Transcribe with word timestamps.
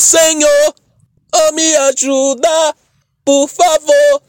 Meu 0.00 0.06
senhor, 0.06 0.74
oh, 1.34 1.52
me 1.52 1.76
ajuda, 1.76 2.74
por 3.22 3.46
favor. 3.46 4.22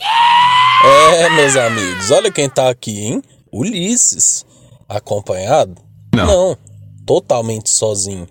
É, 0.84 1.29
meus 1.29 1.55
amigos, 1.55 2.12
olha 2.12 2.29
quem 2.29 2.49
tá 2.49 2.70
aqui, 2.70 3.05
hein? 3.05 3.23
Ulisses. 3.53 4.45
Acompanhado? 4.89 5.81
Não. 6.13 6.26
Não, 6.27 6.57
totalmente 7.05 7.70
sozinho. 7.70 8.27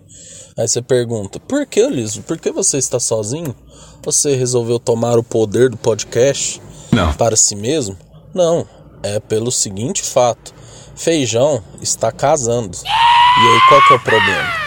Aí 0.55 0.67
você 0.67 0.83
pergunta, 0.83 1.39
por 1.39 1.65
que, 1.65 1.81
Ulisses? 1.81 2.19
Por 2.19 2.37
que 2.37 2.51
você 2.51 2.77
está 2.77 2.99
sozinho? 2.99 3.55
Você 4.03 4.35
resolveu 4.35 4.77
tomar 4.77 5.17
o 5.17 5.23
poder 5.23 5.71
do 5.71 5.77
podcast 5.77 6.61
Não. 6.91 7.11
para 7.15 7.35
si 7.35 7.55
mesmo? 7.55 7.97
Não, 8.35 8.67
é 9.01 9.19
pelo 9.19 9.51
seguinte 9.51 10.03
fato: 10.03 10.53
Feijão 10.95 11.63
está 11.81 12.11
casando. 12.11 12.77
E 12.85 13.47
aí 13.47 13.59
qual 13.67 13.81
que 13.87 13.93
é 13.93 13.95
o 13.95 13.99
problema? 13.99 14.60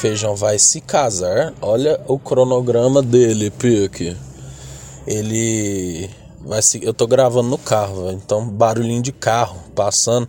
Feijão 0.00 0.34
vai 0.34 0.58
se 0.58 0.80
casar. 0.80 1.52
Olha 1.60 2.00
o 2.08 2.18
cronograma 2.18 3.02
dele, 3.02 3.50
Pique. 3.50 4.16
Ele 5.06 6.08
vai 6.40 6.62
se. 6.62 6.82
Eu 6.82 6.94
tô 6.94 7.06
gravando 7.06 7.50
no 7.50 7.58
carro, 7.58 8.10
então 8.10 8.48
barulhinho 8.48 9.02
de 9.02 9.12
carro 9.12 9.60
passando. 9.74 10.26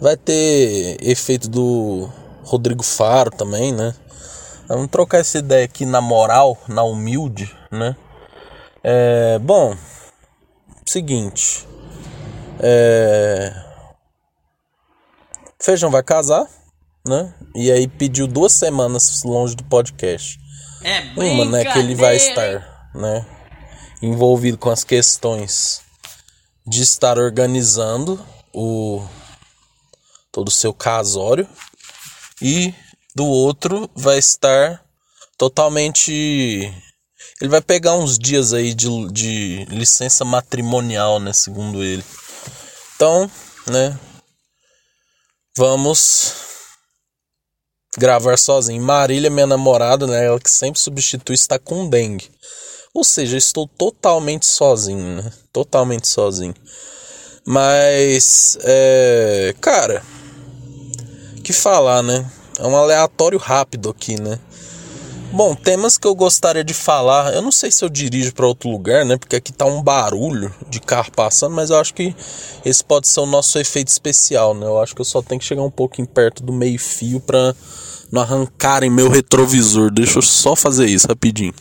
Vai 0.00 0.16
ter 0.16 0.96
efeito 1.00 1.48
do 1.48 2.08
Rodrigo 2.42 2.82
Faro 2.82 3.30
também, 3.30 3.72
né? 3.72 3.94
Vamos 4.66 4.88
trocar 4.88 5.18
essa 5.18 5.38
ideia 5.38 5.66
aqui 5.66 5.86
na 5.86 6.00
moral, 6.00 6.58
na 6.66 6.82
humilde, 6.82 7.54
né? 7.70 7.94
É, 8.82 9.38
bom, 9.38 9.76
seguinte. 10.84 11.64
É, 12.58 13.54
Feijão 15.60 15.92
vai 15.92 16.02
casar, 16.02 16.48
né? 17.06 17.32
E 17.54 17.70
aí 17.70 17.86
pediu 17.86 18.26
duas 18.26 18.52
semanas 18.52 19.22
longe 19.22 19.54
do 19.54 19.64
podcast. 19.64 20.38
É 20.82 21.00
Uma, 21.16 21.44
né, 21.44 21.64
que 21.64 21.78
ele 21.78 21.94
vai 21.94 22.16
estar, 22.16 22.90
né, 22.94 23.26
envolvido 24.02 24.58
com 24.58 24.70
as 24.70 24.84
questões 24.84 25.80
de 26.66 26.82
estar 26.82 27.18
organizando 27.18 28.24
o 28.52 29.04
todo 30.30 30.48
o 30.48 30.52
seu 30.52 30.74
casório 30.74 31.48
e 32.42 32.74
do 33.14 33.24
outro 33.24 33.90
vai 33.96 34.18
estar 34.18 34.84
totalmente 35.38 36.72
ele 37.40 37.50
vai 37.50 37.60
pegar 37.60 37.94
uns 37.94 38.18
dias 38.18 38.52
aí 38.52 38.74
de, 38.74 38.88
de 39.10 39.64
licença 39.66 40.24
matrimonial, 40.24 41.20
né, 41.20 41.32
segundo 41.32 41.82
ele. 41.82 42.04
Então, 42.94 43.30
né, 43.66 43.98
vamos 45.56 46.34
gravar 47.98 48.36
sozinho. 48.38 48.82
Marília, 48.82 49.30
minha 49.30 49.46
namorada, 49.46 50.06
né? 50.06 50.26
Ela 50.26 50.40
que 50.40 50.50
sempre 50.50 50.80
substitui, 50.80 51.34
está 51.34 51.58
com 51.58 51.88
dengue. 51.88 52.30
Ou 52.94 53.04
seja, 53.04 53.36
estou 53.36 53.68
totalmente 53.68 54.46
sozinho, 54.46 55.16
né? 55.16 55.32
Totalmente 55.52 56.08
sozinho. 56.08 56.54
Mas, 57.44 58.58
é. 58.62 59.54
Cara, 59.60 60.02
que 61.44 61.52
falar, 61.52 62.02
né? 62.02 62.28
É 62.58 62.66
um 62.66 62.76
aleatório 62.76 63.38
rápido 63.38 63.90
aqui, 63.90 64.20
né? 64.20 64.38
Bom, 65.32 65.54
temas 65.54 65.98
que 65.98 66.06
eu 66.06 66.14
gostaria 66.14 66.64
de 66.64 66.72
falar. 66.72 67.34
Eu 67.34 67.42
não 67.42 67.52
sei 67.52 67.70
se 67.70 67.84
eu 67.84 67.88
dirijo 67.88 68.32
para 68.32 68.46
outro 68.46 68.70
lugar, 68.70 69.04
né? 69.04 69.16
Porque 69.18 69.36
aqui 69.36 69.52
tá 69.52 69.66
um 69.66 69.82
barulho 69.82 70.54
de 70.70 70.80
carro 70.80 71.10
passando, 71.12 71.54
mas 71.54 71.70
eu 71.70 71.78
acho 71.78 71.92
que 71.92 72.14
esse 72.64 72.82
pode 72.82 73.08
ser 73.08 73.20
o 73.20 73.26
nosso 73.26 73.58
efeito 73.58 73.88
especial, 73.88 74.54
né? 74.54 74.66
Eu 74.66 74.80
acho 74.80 74.94
que 74.94 75.00
eu 75.00 75.04
só 75.04 75.20
tenho 75.20 75.38
que 75.38 75.44
chegar 75.44 75.62
um 75.62 75.70
pouquinho 75.70 76.08
perto 76.08 76.42
do 76.42 76.52
meio-fio 76.52 77.20
para 77.20 77.54
não 78.10 78.22
arrancarem 78.22 78.88
meu 78.90 79.10
retrovisor. 79.10 79.90
Deixa 79.90 80.18
eu 80.18 80.22
só 80.22 80.56
fazer 80.56 80.86
isso 80.86 81.06
rapidinho. 81.08 81.54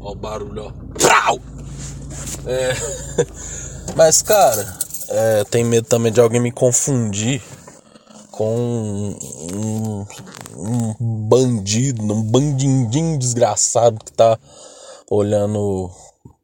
Ó 0.00 0.12
o 0.12 0.14
barulho, 0.16 0.64
ó. 0.64 0.90
É. 2.46 2.74
Mas, 3.96 4.22
cara, 4.22 4.78
é, 5.08 5.44
tem 5.44 5.64
medo 5.64 5.86
também 5.86 6.12
de 6.12 6.20
alguém 6.20 6.40
me 6.40 6.52
confundir 6.52 7.42
com 8.30 9.14
um, 9.54 10.06
um, 10.56 11.26
bandido, 11.28 12.02
um 12.02 12.22
bandindinho 12.22 13.18
desgraçado 13.18 14.02
que 14.04 14.12
tá 14.12 14.38
olhando, 15.10 15.90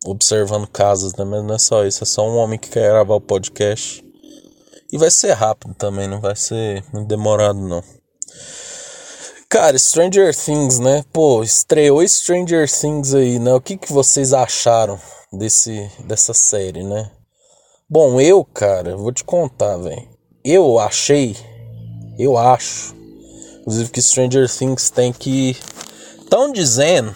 observando 0.05 0.67
casas, 0.67 1.15
né? 1.15 1.25
Mas 1.25 1.45
não 1.45 1.55
é 1.55 1.59
só 1.59 1.85
isso, 1.85 2.03
é 2.03 2.07
só 2.07 2.29
um 2.29 2.37
homem 2.37 2.59
que 2.59 2.69
quer 2.69 2.91
gravar 2.91 3.15
o 3.15 3.21
podcast. 3.21 4.05
E 4.93 4.99
vai 4.99 5.11
ser 5.11 5.33
rápido 5.33 5.75
também, 5.75 6.07
não 6.09 6.21
vai 6.21 6.37
ser 6.37 6.85
muito 6.93 7.09
demorado, 7.09 7.59
não. 7.59 7.83
Cara, 9.49 9.79
Stranger 9.79 10.35
Things, 10.35 10.79
né? 10.79 11.05
Pô, 11.13 11.43
estreou 11.43 12.07
Stranger 12.07 12.69
Things 12.69 13.15
aí, 13.15 13.39
né? 13.39 13.55
O 13.55 13.61
que, 13.61 13.77
que 13.77 13.93
vocês 13.93 14.33
acharam 14.33 14.99
desse, 15.33 15.89
dessa 16.05 16.35
série, 16.35 16.83
né? 16.83 17.11
Bom, 17.89 18.21
eu, 18.21 18.45
cara, 18.45 18.97
vou 18.97 19.13
te 19.13 19.23
contar, 19.23 19.77
velho. 19.77 20.09
Eu 20.45 20.81
achei, 20.81 21.37
eu 22.19 22.37
acho, 22.37 22.93
inclusive 23.61 23.91
que 23.91 24.03
Stranger 24.03 24.51
Things 24.51 24.91
tem 24.91 25.13
que. 25.13 25.57
Estão 26.19 26.53
dizendo, 26.53 27.15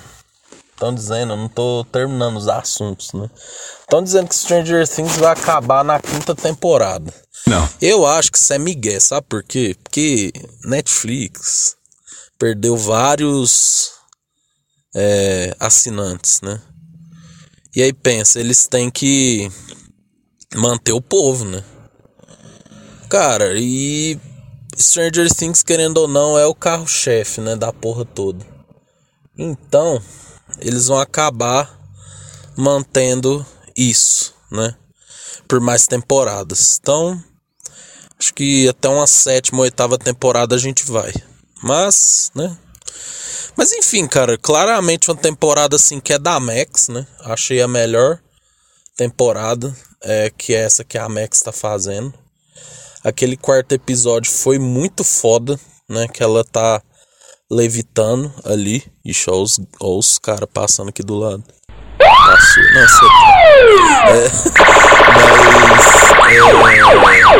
estão 0.70 0.94
dizendo, 0.94 1.32
eu 1.32 1.36
não 1.36 1.48
tô 1.48 1.84
terminando 1.90 2.36
os 2.36 2.46
assuntos, 2.46 3.12
né? 3.12 3.28
Estão 3.80 4.00
dizendo 4.00 4.28
que 4.28 4.36
Stranger 4.36 4.86
Things 4.86 5.16
vai 5.16 5.32
acabar 5.32 5.82
na 5.82 5.98
quinta 5.98 6.36
temporada. 6.36 7.12
Não. 7.48 7.68
Eu 7.82 8.06
acho 8.06 8.30
que 8.30 8.38
isso 8.38 8.52
é 8.52 8.58
migué, 8.58 9.00
sabe 9.00 9.26
por 9.28 9.42
quê? 9.42 9.76
Porque 9.82 10.32
Netflix 10.64 11.74
perdeu 12.38 12.76
vários 12.76 13.90
é, 14.94 15.52
assinantes, 15.58 16.40
né? 16.42 16.62
E 17.74 17.82
aí 17.82 17.92
pensa, 17.92 18.38
eles 18.38 18.68
têm 18.68 18.88
que 18.88 19.50
manter 20.54 20.92
o 20.92 21.00
povo, 21.00 21.44
né? 21.44 21.62
Cara, 23.08 23.54
e 23.56 24.18
Stranger 24.76 25.32
Things, 25.32 25.62
querendo 25.62 25.98
ou 25.98 26.08
não, 26.08 26.38
é 26.38 26.46
o 26.46 26.54
carro-chefe, 26.54 27.40
né? 27.40 27.56
Da 27.56 27.72
porra 27.72 28.04
toda. 28.04 28.44
Então, 29.36 30.02
eles 30.58 30.86
vão 30.86 30.98
acabar 30.98 31.78
mantendo 32.56 33.44
isso, 33.76 34.34
né? 34.50 34.74
Por 35.48 35.60
mais 35.60 35.86
temporadas. 35.86 36.78
Então, 36.80 37.22
acho 38.18 38.34
que 38.34 38.68
até 38.68 38.88
uma 38.88 39.06
sétima, 39.06 39.62
oitava 39.62 39.98
temporada 39.98 40.54
a 40.54 40.58
gente 40.58 40.84
vai. 40.84 41.12
Mas, 41.62 42.30
né? 42.34 42.56
Mas 43.56 43.72
enfim, 43.72 44.06
cara, 44.06 44.38
claramente 44.38 45.10
uma 45.10 45.16
temporada 45.16 45.76
assim 45.76 46.00
que 46.00 46.12
é 46.12 46.18
da 46.18 46.38
Max, 46.40 46.88
né? 46.88 47.06
Achei 47.20 47.60
a 47.60 47.68
melhor 47.68 48.20
temporada 48.96 49.74
é, 50.02 50.30
que 50.30 50.54
é 50.54 50.62
essa 50.62 50.84
que 50.84 50.98
a 50.98 51.08
Max 51.08 51.40
tá 51.40 51.52
fazendo. 51.52 52.12
Aquele 53.02 53.36
quarto 53.36 53.72
episódio 53.72 54.30
foi 54.30 54.58
muito 54.58 55.02
foda, 55.04 55.58
né? 55.88 56.06
Que 56.08 56.22
ela 56.22 56.44
tá 56.44 56.82
levitando 57.50 58.32
ali. 58.44 58.84
Ixi, 59.04 59.30
olha 59.30 59.42
os, 59.42 59.60
os 59.80 60.18
caras 60.18 60.48
passando 60.52 60.90
aqui 60.90 61.02
do 61.02 61.14
lado. 61.14 61.42
Passou, 61.98 62.62
não, 62.74 62.88
você 62.88 63.04
é, 64.06 64.30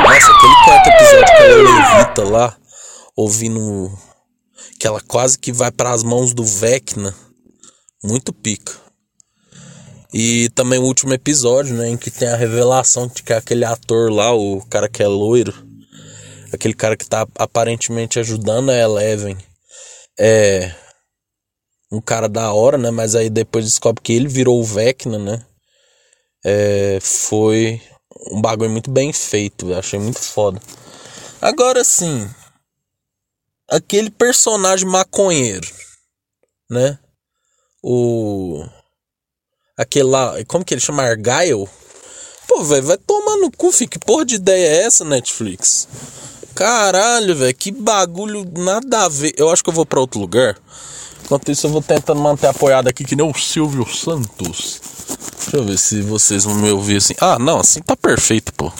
Mas. 0.02 0.25
É, 0.25 0.31
nossa, 0.31 0.32
aquele 0.32 0.55
quarto 0.64 0.88
episódio 0.88 1.25
que 1.25 1.43
ela 1.43 1.62
levita 1.62 2.25
lá, 2.25 2.56
ouvindo. 3.17 3.90
Que 4.79 4.87
ela 4.87 5.00
quase 5.06 5.38
que 5.38 5.52
vai 5.52 5.70
para 5.70 5.93
as 5.93 6.02
mãos 6.02 6.32
do 6.32 6.44
Vecna. 6.44 7.14
Muito 8.02 8.32
pica. 8.32 8.73
E 10.12 10.49
também 10.51 10.79
o 10.79 10.85
último 10.85 11.12
episódio, 11.12 11.75
né, 11.77 11.89
em 11.89 11.97
que 11.97 12.11
tem 12.11 12.29
a 12.29 12.37
revelação 12.37 13.07
de 13.07 13.23
que 13.23 13.33
aquele 13.33 13.65
ator 13.65 14.11
lá, 14.11 14.35
o 14.35 14.61
cara 14.67 14.89
que 14.89 15.03
é 15.03 15.07
loiro, 15.07 15.55
aquele 16.53 16.75
cara 16.75 16.97
que 16.97 17.09
tá 17.09 17.27
aparentemente 17.37 18.19
ajudando 18.19 18.71
a 18.71 18.77
Eleven, 18.77 19.39
é 20.19 20.75
um 21.93 22.01
cara 22.01 22.29
da 22.29 22.53
hora, 22.53 22.77
né, 22.77 22.91
mas 22.91 23.15
aí 23.15 23.31
depois 23.31 23.65
descobre 23.65 24.03
que 24.03 24.12
ele 24.12 24.29
virou 24.29 24.61
o 24.61 24.65
Vecna, 24.65 25.19
né? 25.19 25.47
É, 26.45 26.99
foi 27.01 27.81
um 28.33 28.41
bagulho 28.41 28.71
muito 28.71 28.91
bem 28.91 29.12
feito, 29.12 29.73
achei 29.75 29.99
muito 29.99 30.21
foda. 30.21 30.61
Agora 31.41 31.85
sim, 31.85 32.29
aquele 33.69 34.11
personagem 34.11 34.89
maconheiro, 34.89 35.69
né? 36.69 36.99
O 37.83 38.65
aquele 39.81 40.09
lá, 40.09 40.35
como 40.47 40.65
que 40.65 40.75
ele 40.75 40.81
chama? 40.81 41.03
Argyle? 41.03 41.69
Pô, 42.47 42.62
velho, 42.65 42.87
vai 42.87 42.99
tomar 42.99 43.37
no 43.37 43.50
cu, 43.50 43.73
filho. 43.73 43.88
Que 43.88 43.99
porra 43.99 44.25
de 44.25 44.35
ideia 44.35 44.67
é 44.67 44.82
essa, 44.85 45.05
Netflix? 45.05 45.88
Caralho, 46.55 47.35
velho, 47.35 47.55
que 47.55 47.71
bagulho 47.71 48.44
nada 48.59 49.05
a 49.05 49.09
ver. 49.09 49.32
Eu 49.37 49.50
acho 49.50 49.62
que 49.62 49.71
eu 49.71 49.75
vou 49.75 49.87
pra 49.87 50.00
outro 50.00 50.21
lugar. 50.21 50.56
Enquanto 51.25 51.50
isso, 51.50 51.67
eu 51.67 51.71
vou 51.71 51.81
tentando 51.81 52.21
manter 52.21 52.49
apoiado 52.49 52.88
aqui, 52.88 53.05
que 53.05 53.15
nem 53.17 53.25
o 53.25 53.32
Silvio 53.32 53.87
Santos. 53.88 54.81
Deixa 55.38 55.56
eu 55.56 55.65
ver 55.65 55.79
se 55.79 56.03
vocês 56.03 56.44
vão 56.44 56.56
me 56.56 56.71
ouvir 56.71 56.97
assim. 56.97 57.15
Ah, 57.21 57.38
não, 57.38 57.61
assim 57.61 57.81
tá 57.81 57.97
perfeito, 57.97 58.53
pô. 58.53 58.71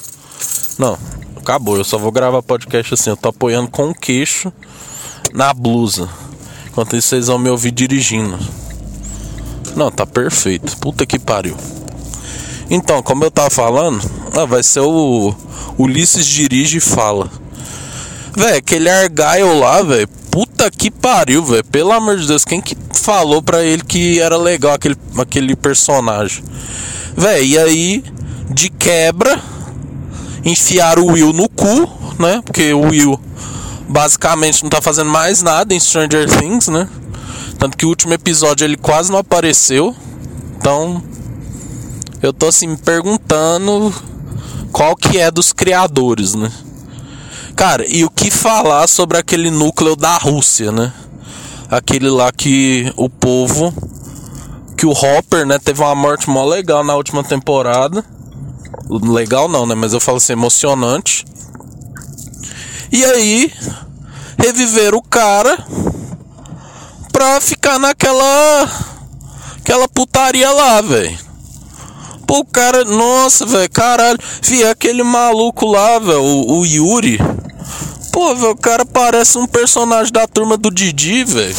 Não, 0.79 0.99
acabou. 1.37 1.77
Eu 1.77 1.85
só 1.85 1.97
vou 1.97 2.11
gravar 2.11 2.43
podcast 2.43 2.95
assim. 2.95 3.11
Eu 3.11 3.17
tô 3.17 3.29
apoiando 3.29 3.71
com 3.71 3.91
o 3.91 3.95
queixo 3.95 4.53
na 5.33 5.55
blusa. 5.55 6.09
Enquanto 6.67 6.97
isso, 6.97 7.09
vocês 7.09 7.29
vão 7.29 7.39
me 7.39 7.49
ouvir 7.49 7.71
dirigindo. 7.71 8.39
Não, 9.77 9.91
tá 9.91 10.07
perfeito. 10.07 10.77
Puta 10.79 11.07
que 11.07 11.19
pariu. 11.19 11.57
Então, 12.69 13.03
como 13.03 13.25
eu 13.25 13.31
tava 13.31 13.51
falando, 13.51 14.01
ah, 14.37 14.45
vai 14.45 14.63
ser 14.63 14.81
o 14.81 15.35
Ulisses 15.79 16.27
dirige 16.27 16.79
e 16.79 16.81
fala. 16.81 17.31
Véi, 18.37 18.59
aquele 18.59 18.89
Argyle 18.89 19.59
lá, 19.59 19.83
velho. 19.83 20.09
Puta 20.31 20.71
que 20.71 20.91
pariu, 20.91 21.45
velho. 21.45 21.65
Pelo 21.65 21.93
amor 21.93 22.17
de 22.17 22.27
Deus, 22.27 22.45
quem 22.45 22.61
que 22.61 22.77
falou 22.93 23.43
pra 23.43 23.65
ele 23.65 23.83
que 23.83 24.21
era 24.21 24.37
legal 24.37 24.75
aquele, 24.75 24.97
aquele 25.19 25.57
personagem? 25.57 26.45
Véi, 27.17 27.49
e 27.49 27.59
aí, 27.59 28.05
de 28.49 28.71
quebra, 28.71 29.41
enfiaram 30.45 31.03
o 31.03 31.13
Will 31.13 31.33
no 31.33 31.49
cu, 31.49 31.89
né? 32.19 32.41
Porque 32.45 32.73
o 32.73 32.83
Will 32.83 33.19
basicamente 33.89 34.63
não 34.63 34.71
tá 34.71 34.81
fazendo 34.81 35.11
mais 35.11 35.43
nada 35.43 35.75
em 35.75 35.81
Stranger 35.81 36.29
Things, 36.39 36.69
né? 36.69 36.89
Tanto 37.61 37.77
que 37.77 37.85
o 37.85 37.91
último 37.91 38.15
episódio 38.15 38.65
ele 38.65 38.79
quase 38.79 39.13
não 39.13 39.19
apareceu. 39.19 39.95
Então, 40.57 41.03
eu 42.23 42.33
tô 42.33 42.47
assim 42.47 42.69
me 42.69 42.77
perguntando 42.79 43.95
qual 44.73 44.97
que 44.97 45.19
é 45.19 45.31
dos 45.31 45.53
criadores, 45.53 46.35
né? 46.35 46.51
Cara, 47.55 47.85
e 47.87 48.03
o 48.03 48.09
que 48.09 48.31
falar 48.31 48.87
sobre 48.87 49.19
aquele 49.19 49.51
núcleo 49.51 49.95
da 49.95 50.17
Rússia, 50.17 50.73
né? 50.73 50.91
Aquele 51.71 52.09
lá 52.09 52.33
que 52.33 52.91
o 52.97 53.11
povo 53.11 53.75
que 54.75 54.87
o 54.87 54.93
Hopper, 54.93 55.45
né, 55.45 55.59
teve 55.59 55.83
uma 55.83 55.95
morte 55.95 56.31
mó 56.31 56.43
legal 56.43 56.83
na 56.83 56.95
última 56.95 57.23
temporada. 57.23 58.03
Legal 58.89 59.47
não, 59.47 59.67
né, 59.67 59.75
mas 59.75 59.93
eu 59.93 60.01
falo 60.01 60.17
assim 60.17 60.33
emocionante. 60.33 61.27
E 62.91 63.05
aí 63.05 63.53
reviver 64.39 64.95
o 64.95 65.03
cara 65.03 65.63
pra 67.21 67.39
ficar 67.39 67.79
naquela 67.79 68.67
aquela 69.59 69.87
putaria 69.87 70.51
lá, 70.51 70.81
velho. 70.81 71.19
Pô, 72.27 72.39
o 72.39 72.45
cara, 72.47 72.83
nossa, 72.83 73.45
velho, 73.45 73.69
caralho. 73.69 74.19
Vi 74.41 74.65
aquele 74.65 75.03
maluco 75.03 75.67
lá, 75.67 75.99
velho, 75.99 76.23
o, 76.23 76.61
o, 76.61 76.65
Yuri. 76.65 77.19
Pô, 78.11 78.35
velho, 78.35 78.53
o 78.53 78.57
cara 78.57 78.87
parece 78.87 79.37
um 79.37 79.47
personagem 79.47 80.11
da 80.11 80.27
turma 80.27 80.57
do 80.57 80.71
Didi, 80.71 81.23
velho. 81.25 81.55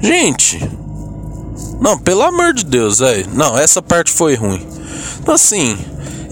Gente. 0.00 0.60
Não, 1.80 1.96
pelo 1.96 2.22
amor 2.22 2.52
de 2.52 2.64
Deus, 2.64 2.98
velho. 2.98 3.28
Não, 3.32 3.56
essa 3.56 3.80
parte 3.80 4.10
foi 4.10 4.34
ruim. 4.34 4.66
Então, 5.20 5.36
assim, 5.36 5.78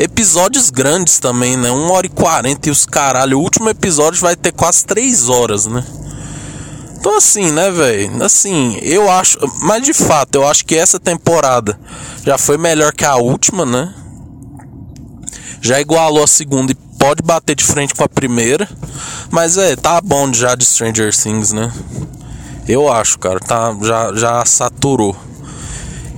episódios 0.01 0.69
grandes 0.69 1.21
também, 1.21 1.57
né? 1.57 1.71
1 1.71 1.93
hora 1.93 2.07
e 2.07 2.11
40 2.11 2.69
e 2.69 2.73
os 2.73 2.87
caralho. 2.87 3.39
O 3.39 3.43
último 3.43 3.69
episódio 3.69 4.21
vai 4.21 4.35
ter 4.35 4.51
quase 4.51 4.85
3 4.85 5.29
horas, 5.29 5.67
né? 5.67 5.85
Então 7.07 7.19
assim, 7.19 7.53
né, 7.53 7.71
velho? 7.71 8.21
Assim, 8.25 8.81
eu 8.83 9.09
acho. 9.09 9.39
Mas 9.63 9.85
de 9.85 9.95
fato, 9.95 10.35
eu 10.35 10.49
acho 10.49 10.67
que 10.67 10.75
essa 10.75 10.99
temporada 10.99 11.79
já 12.25 12.37
foi 12.37 12.59
melhor 12.59 12.93
que 12.93 13.05
a 13.05 13.15
última, 13.15 13.65
né? 13.65 13.95
Já 15.61 15.81
igualou 15.81 16.25
a 16.25 16.27
segunda 16.27 16.73
e 16.73 16.75
pode 16.99 17.23
bater 17.23 17.55
de 17.55 17.63
frente 17.63 17.95
com 17.95 18.03
a 18.03 18.09
primeira. 18.09 18.69
Mas 19.31 19.57
é, 19.57 19.77
tá 19.77 20.01
bom 20.01 20.35
já 20.35 20.57
de 20.57 20.65
Stranger 20.65 21.17
Things, 21.17 21.53
né? 21.53 21.73
Eu 22.67 22.93
acho, 22.93 23.21
cara, 23.21 23.39
tá, 23.39 23.73
já, 23.83 24.13
já 24.13 24.45
saturou. 24.45 25.15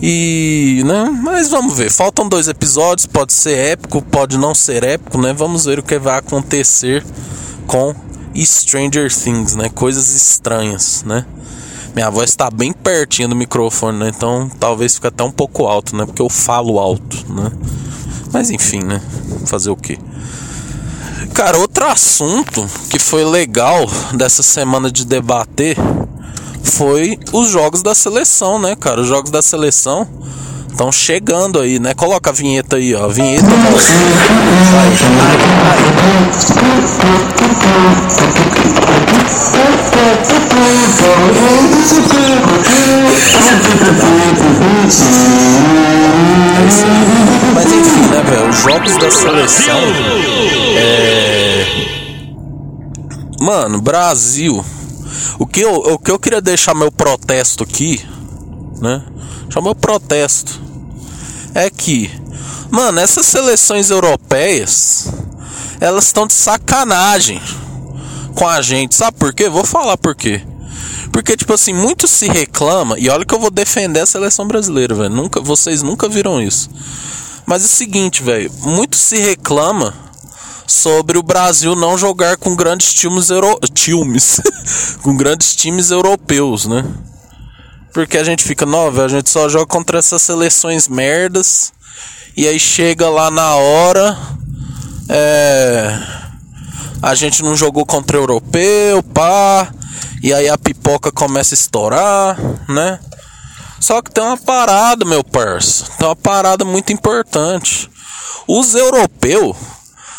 E, 0.00 0.82
né? 0.86 1.04
Mas 1.22 1.50
vamos 1.50 1.76
ver. 1.76 1.90
Faltam 1.90 2.26
dois 2.26 2.48
episódios. 2.48 3.04
Pode 3.04 3.34
ser 3.34 3.72
épico, 3.72 4.00
pode 4.00 4.38
não 4.38 4.54
ser 4.54 4.82
épico, 4.84 5.20
né? 5.20 5.34
Vamos 5.34 5.66
ver 5.66 5.80
o 5.80 5.82
que 5.82 5.98
vai 5.98 6.18
acontecer 6.18 7.04
com 7.66 7.94
Stranger 8.44 9.12
Things, 9.12 9.54
né? 9.54 9.68
Coisas 9.68 10.14
estranhas, 10.14 11.02
né? 11.04 11.24
Minha 11.94 12.10
voz 12.10 12.30
está 12.30 12.50
bem 12.50 12.72
pertinho 12.72 13.28
do 13.28 13.36
microfone, 13.36 13.98
né? 13.98 14.12
Então 14.14 14.50
talvez 14.60 14.94
fique 14.94 15.06
até 15.06 15.24
um 15.24 15.30
pouco 15.30 15.66
alto, 15.66 15.96
né? 15.96 16.06
Porque 16.06 16.22
eu 16.22 16.28
falo 16.28 16.78
alto, 16.78 17.16
né? 17.32 17.50
Mas 18.32 18.50
enfim, 18.50 18.80
né? 18.80 19.00
Fazer 19.46 19.70
o 19.70 19.76
quê? 19.76 19.98
Cara, 21.34 21.58
outro 21.58 21.84
assunto 21.86 22.68
que 22.90 22.98
foi 22.98 23.24
legal 23.24 23.86
dessa 24.14 24.42
semana 24.42 24.90
de 24.90 25.04
debater 25.04 25.76
foi 26.62 27.18
os 27.32 27.50
jogos 27.50 27.82
da 27.82 27.94
seleção, 27.94 28.58
né, 28.58 28.76
cara? 28.76 29.00
Os 29.00 29.06
jogos 29.08 29.30
da 29.30 29.42
seleção 29.42 30.06
estão 30.78 30.92
chegando 30.92 31.58
aí, 31.58 31.80
né? 31.80 31.92
Coloca 31.92 32.30
a 32.30 32.32
vinheta 32.32 32.76
aí, 32.76 32.94
ó. 32.94 33.08
Vinheta. 33.08 33.44
Mas 47.54 47.72
enfim, 47.72 48.00
né, 48.06 48.22
velho? 48.22 48.48
Os 48.48 48.56
jogos 48.58 48.96
da 48.98 49.10
seleção. 49.10 49.80
É. 50.76 51.66
Mano, 53.40 53.82
Brasil. 53.82 54.64
O 55.40 55.46
que, 55.46 55.60
eu, 55.60 55.74
o 55.74 55.98
que 55.98 56.10
eu 56.12 56.18
queria 56.20 56.40
deixar 56.40 56.72
meu 56.74 56.92
protesto 56.92 57.64
aqui, 57.64 58.00
né? 58.80 59.02
Deixar 59.44 59.60
meu 59.60 59.74
protesto 59.74 60.67
é 61.54 61.70
que, 61.70 62.10
mano, 62.70 63.00
essas 63.00 63.26
seleções 63.26 63.90
europeias, 63.90 65.08
elas 65.80 66.06
estão 66.06 66.26
de 66.26 66.34
sacanagem 66.34 67.40
com 68.34 68.46
a 68.46 68.62
gente. 68.62 68.94
Sabe 68.94 69.16
por 69.16 69.32
quê? 69.32 69.48
Vou 69.48 69.64
falar 69.64 69.96
por 69.96 70.14
quê. 70.14 70.42
Porque, 71.12 71.36
tipo 71.36 71.52
assim, 71.52 71.72
muito 71.72 72.06
se 72.06 72.28
reclama, 72.28 72.98
e 72.98 73.08
olha 73.08 73.24
que 73.24 73.34
eu 73.34 73.40
vou 73.40 73.50
defender 73.50 74.00
a 74.00 74.06
seleção 74.06 74.46
brasileira, 74.46 74.94
velho. 74.94 75.10
Nunca, 75.10 75.40
vocês 75.40 75.82
nunca 75.82 76.08
viram 76.08 76.40
isso. 76.40 76.70
Mas 77.46 77.62
é 77.62 77.66
o 77.66 77.68
seguinte, 77.68 78.22
velho, 78.22 78.52
muito 78.62 78.96
se 78.96 79.16
reclama 79.18 79.94
sobre 80.66 81.16
o 81.16 81.22
Brasil 81.22 81.74
não 81.74 81.96
jogar 81.96 82.36
com 82.36 82.54
grandes 82.54 82.92
times, 82.92 83.30
euro... 83.30 83.58
times 83.72 84.40
com 85.02 85.16
grandes 85.16 85.56
times 85.56 85.90
europeus, 85.90 86.66
né? 86.66 86.84
Porque 87.92 88.18
a 88.18 88.24
gente 88.24 88.44
fica, 88.44 88.66
nova, 88.66 89.04
a 89.04 89.08
gente 89.08 89.30
só 89.30 89.48
joga 89.48 89.66
contra 89.66 89.98
essas 89.98 90.22
seleções 90.22 90.88
merdas. 90.88 91.72
E 92.36 92.46
aí 92.46 92.58
chega 92.58 93.08
lá 93.08 93.30
na 93.30 93.56
hora. 93.56 94.16
É. 95.08 95.98
A 97.02 97.14
gente 97.14 97.42
não 97.42 97.56
jogou 97.56 97.86
contra 97.86 98.18
o 98.18 98.22
europeu, 98.22 99.02
pá. 99.02 99.72
E 100.22 100.34
aí 100.34 100.48
a 100.48 100.58
pipoca 100.58 101.12
começa 101.12 101.54
a 101.54 101.56
estourar, 101.56 102.36
né? 102.68 102.98
Só 103.80 104.02
que 104.02 104.10
tem 104.10 104.22
uma 104.22 104.36
parada, 104.36 105.04
meu 105.04 105.22
parça. 105.22 105.84
Tem 105.96 106.06
uma 106.06 106.16
parada 106.16 106.64
muito 106.64 106.92
importante. 106.92 107.88
Os 108.46 108.74
europeus 108.74 109.56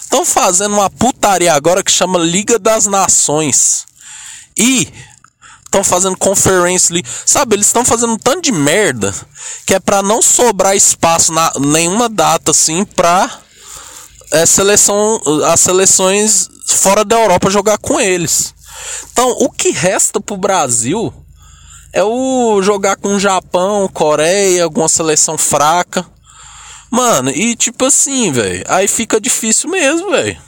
estão 0.01 0.25
fazendo 0.25 0.73
uma 0.73 0.89
putaria 0.89 1.53
agora 1.53 1.83
que 1.83 1.91
chama 1.91 2.17
Liga 2.17 2.57
das 2.57 2.85
Nações. 2.85 3.85
E 4.57 4.87
estão 5.69 5.83
fazendo 5.83 6.17
conferência 6.17 6.91
ali. 6.91 7.05
Sabe, 7.25 7.55
eles 7.55 7.67
estão 7.67 7.85
fazendo 7.85 8.13
um 8.13 8.17
tanto 8.17 8.41
de 8.41 8.51
merda 8.51 9.13
que 9.65 9.75
é 9.75 9.79
para 9.79 10.01
não 10.01 10.21
sobrar 10.21 10.75
espaço 10.75 11.31
na 11.31 11.51
nenhuma 11.59 12.09
data 12.09 12.51
assim 12.51 12.83
pra 12.83 13.39
é, 14.31 14.45
seleção, 14.45 15.21
as 15.45 15.59
seleções 15.59 16.49
fora 16.67 17.05
da 17.05 17.19
Europa 17.19 17.49
jogar 17.49 17.77
com 17.77 17.99
eles. 17.99 18.53
Então, 19.11 19.29
o 19.39 19.49
que 19.49 19.71
resta 19.71 20.19
pro 20.19 20.37
Brasil 20.37 21.13
é 21.93 22.03
o 22.03 22.61
jogar 22.61 22.95
com 22.95 23.15
o 23.15 23.19
Japão, 23.19 23.87
Coreia, 23.87 24.63
alguma 24.63 24.87
seleção 24.87 25.37
fraca. 25.37 26.05
Mano, 26.91 27.29
e 27.29 27.55
tipo 27.55 27.85
assim, 27.85 28.31
velho, 28.31 28.63
aí 28.67 28.87
fica 28.87 29.19
difícil 29.19 29.69
mesmo, 29.69 30.11
velho. 30.11 30.39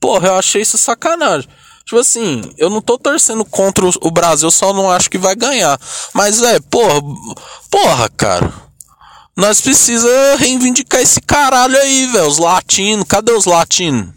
Porra, 0.00 0.28
eu 0.28 0.34
achei 0.36 0.62
isso 0.62 0.78
sacanagem. 0.78 1.48
Tipo 1.88 2.00
assim, 2.00 2.42
eu 2.58 2.68
não 2.68 2.82
tô 2.82 2.98
torcendo 2.98 3.46
contra 3.46 3.82
o 4.02 4.10
Brasil, 4.10 4.50
só 4.50 4.74
não 4.74 4.90
acho 4.90 5.08
que 5.08 5.16
vai 5.16 5.34
ganhar. 5.34 5.80
Mas 6.12 6.42
é, 6.42 6.60
porra, 6.60 7.00
porra, 7.70 8.10
cara. 8.14 8.52
Nós 9.34 9.62
precisa 9.62 10.36
reivindicar 10.36 11.00
esse 11.00 11.18
caralho 11.18 11.78
aí, 11.78 12.06
velho. 12.08 12.26
Os 12.26 12.36
latinos, 12.36 13.06
cadê 13.08 13.32
os 13.32 13.46
latinos? 13.46 14.10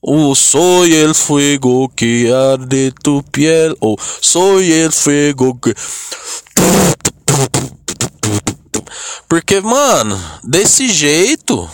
O 0.00 0.36
soy 0.36 0.94
el 0.94 1.16
fuego 1.16 1.88
que 1.88 2.30
arde 2.32 2.92
tu 3.02 3.24
piel. 3.24 3.76
Ou 3.80 3.98
soy 4.20 4.70
el 4.70 4.92
fuego 4.92 5.56
que. 5.56 5.74
Porque, 9.28 9.60
mano, 9.60 10.16
desse 10.44 10.86
jeito. 10.88 11.68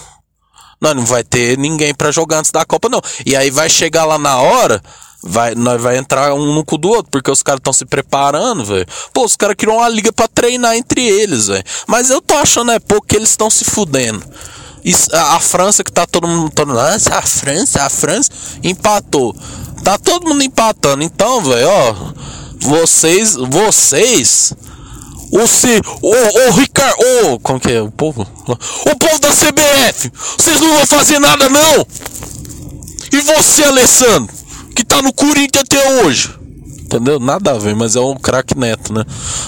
Não, 0.80 0.94
não 0.94 1.04
vai 1.04 1.22
ter 1.22 1.58
ninguém 1.58 1.94
para 1.94 2.10
jogar 2.10 2.38
antes 2.38 2.50
da 2.50 2.64
Copa, 2.64 2.88
não. 2.88 3.02
E 3.26 3.36
aí 3.36 3.50
vai 3.50 3.68
chegar 3.68 4.06
lá 4.06 4.16
na 4.16 4.38
hora 4.38 4.82
Vai, 5.22 5.54
nós 5.54 5.80
vai 5.80 5.98
entrar 5.98 6.32
um 6.32 6.54
no 6.54 6.64
cu 6.64 6.78
do 6.78 6.88
outro, 6.88 7.10
porque 7.10 7.30
os 7.30 7.42
caras 7.42 7.58
estão 7.58 7.72
se 7.72 7.84
preparando, 7.84 8.64
velho. 8.64 8.86
Pô, 9.12 9.24
os 9.24 9.36
caras 9.36 9.54
criam 9.56 9.76
uma 9.76 9.88
liga 9.88 10.10
para 10.12 10.26
treinar 10.26 10.76
entre 10.76 11.06
eles, 11.06 11.48
velho. 11.48 11.64
Mas 11.86 12.08
eu 12.08 12.22
tô 12.22 12.34
achando 12.34 12.72
é 12.72 12.78
pouco 12.78 13.06
que 13.06 13.16
eles 13.16 13.28
estão 13.28 13.50
se 13.50 13.64
fudendo. 13.64 14.24
Isso, 14.82 15.14
a, 15.14 15.36
a, 15.36 15.40
França 15.40 15.84
que 15.84 15.92
tá 15.92 16.06
todo 16.06 16.26
mundo. 16.26 16.50
Todo, 16.50 16.72
Nossa, 16.72 17.14
a 17.14 17.22
França, 17.22 17.82
a 17.82 17.90
França 17.90 18.30
empatou. 18.62 19.36
Tá 19.84 19.98
todo 19.98 20.28
mundo 20.28 20.42
empatando. 20.42 21.02
Então, 21.02 21.42
velho, 21.42 21.68
ó. 21.68 21.94
Vocês. 22.58 23.34
Vocês. 23.34 24.54
O 25.30 25.46
C. 25.46 25.80
O, 26.00 26.48
o 26.48 26.52
Ricardo. 26.52 26.96
O. 27.24 27.38
Como 27.40 27.60
que 27.60 27.72
é? 27.72 27.82
O 27.82 27.90
povo? 27.90 28.26
O 28.46 28.96
povo 28.96 29.18
da 29.20 29.28
CBF! 29.28 30.10
Vocês 30.36 30.60
não 30.60 30.76
vão 30.76 30.86
fazer 30.86 31.18
nada, 31.18 31.48
não! 31.48 31.86
E 33.12 33.20
você, 33.20 33.64
Alessandro? 33.64 34.39
Que 34.80 34.87
tá 34.87 35.02
no 35.02 35.12
Corinthians 35.12 35.62
até 35.62 36.02
hoje? 36.02 36.39
Entendeu? 36.90 37.20
Nada 37.20 37.52
a 37.52 37.54
ver, 37.59 37.76
mas 37.76 37.94
é 37.94 38.00
um 38.00 38.16
craque 38.16 38.59
neto, 38.59 38.92
né? 38.92 39.04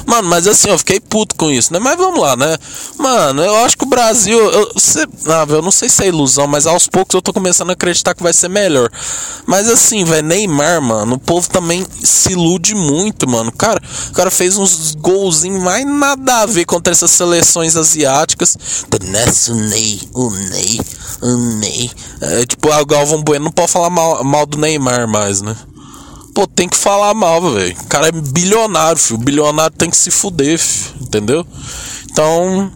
Mano, 0.06 0.28
mas 0.28 0.46
assim, 0.46 0.70
eu 0.70 0.78
fiquei 0.78 1.00
puto 1.00 1.34
com 1.34 1.50
isso, 1.50 1.72
né? 1.72 1.80
Mas 1.80 1.96
vamos 1.96 2.20
lá, 2.20 2.36
né? 2.36 2.56
Mano, 2.96 3.42
eu 3.42 3.56
acho 3.64 3.76
que 3.76 3.82
o 3.82 3.88
Brasil. 3.88 4.38
Eu, 4.38 4.70
cê, 4.78 5.04
ah, 5.26 5.44
eu 5.48 5.60
não 5.60 5.72
sei 5.72 5.88
se 5.88 6.04
é 6.04 6.06
ilusão, 6.06 6.46
mas 6.46 6.68
aos 6.68 6.86
poucos 6.86 7.16
eu 7.16 7.20
tô 7.20 7.32
começando 7.32 7.70
a 7.70 7.72
acreditar 7.72 8.14
que 8.14 8.22
vai 8.22 8.32
ser 8.32 8.46
melhor. 8.46 8.88
Mas 9.44 9.68
assim, 9.68 10.04
velho, 10.04 10.24
Neymar, 10.24 10.80
mano, 10.80 11.16
o 11.16 11.18
povo 11.18 11.50
também 11.50 11.84
se 12.04 12.30
ilude 12.30 12.76
muito, 12.76 13.28
mano. 13.28 13.50
Cara, 13.50 13.82
o 14.10 14.12
cara 14.12 14.30
fez 14.30 14.56
uns 14.56 14.94
golzinhos 14.94 15.60
mais 15.60 15.84
nada 15.84 16.42
a 16.42 16.46
ver 16.46 16.64
contra 16.64 16.92
essas 16.92 17.10
seleções 17.10 17.74
asiáticas. 17.74 18.56
Nossa, 19.10 19.52
o 19.52 19.56
Ney, 19.56 20.00
o 20.14 20.30
Ney, 20.30 20.80
o 21.20 21.36
Ney. 21.58 21.90
É, 22.20 22.46
tipo, 22.46 22.72
o 22.72 22.86
Galvão 22.86 23.20
Bueno 23.20 23.46
não 23.46 23.52
pode 23.52 23.72
falar 23.72 23.90
mal, 23.90 24.22
mal 24.22 24.46
do 24.46 24.58
Neymar 24.58 25.08
mais, 25.08 25.42
né? 25.42 25.56
Pô, 26.34 26.46
tem 26.46 26.68
que 26.68 26.76
falar 26.76 27.12
mal, 27.14 27.40
velho. 27.52 27.76
O 27.78 27.86
cara 27.86 28.08
é 28.08 28.12
bilionário, 28.12 28.98
filho. 28.98 29.20
O 29.20 29.22
bilionário 29.22 29.76
tem 29.76 29.90
que 29.90 29.96
se 29.96 30.10
fuder, 30.10 30.58
filho. 30.58 30.94
Entendeu? 31.00 31.46
Então. 32.10 32.72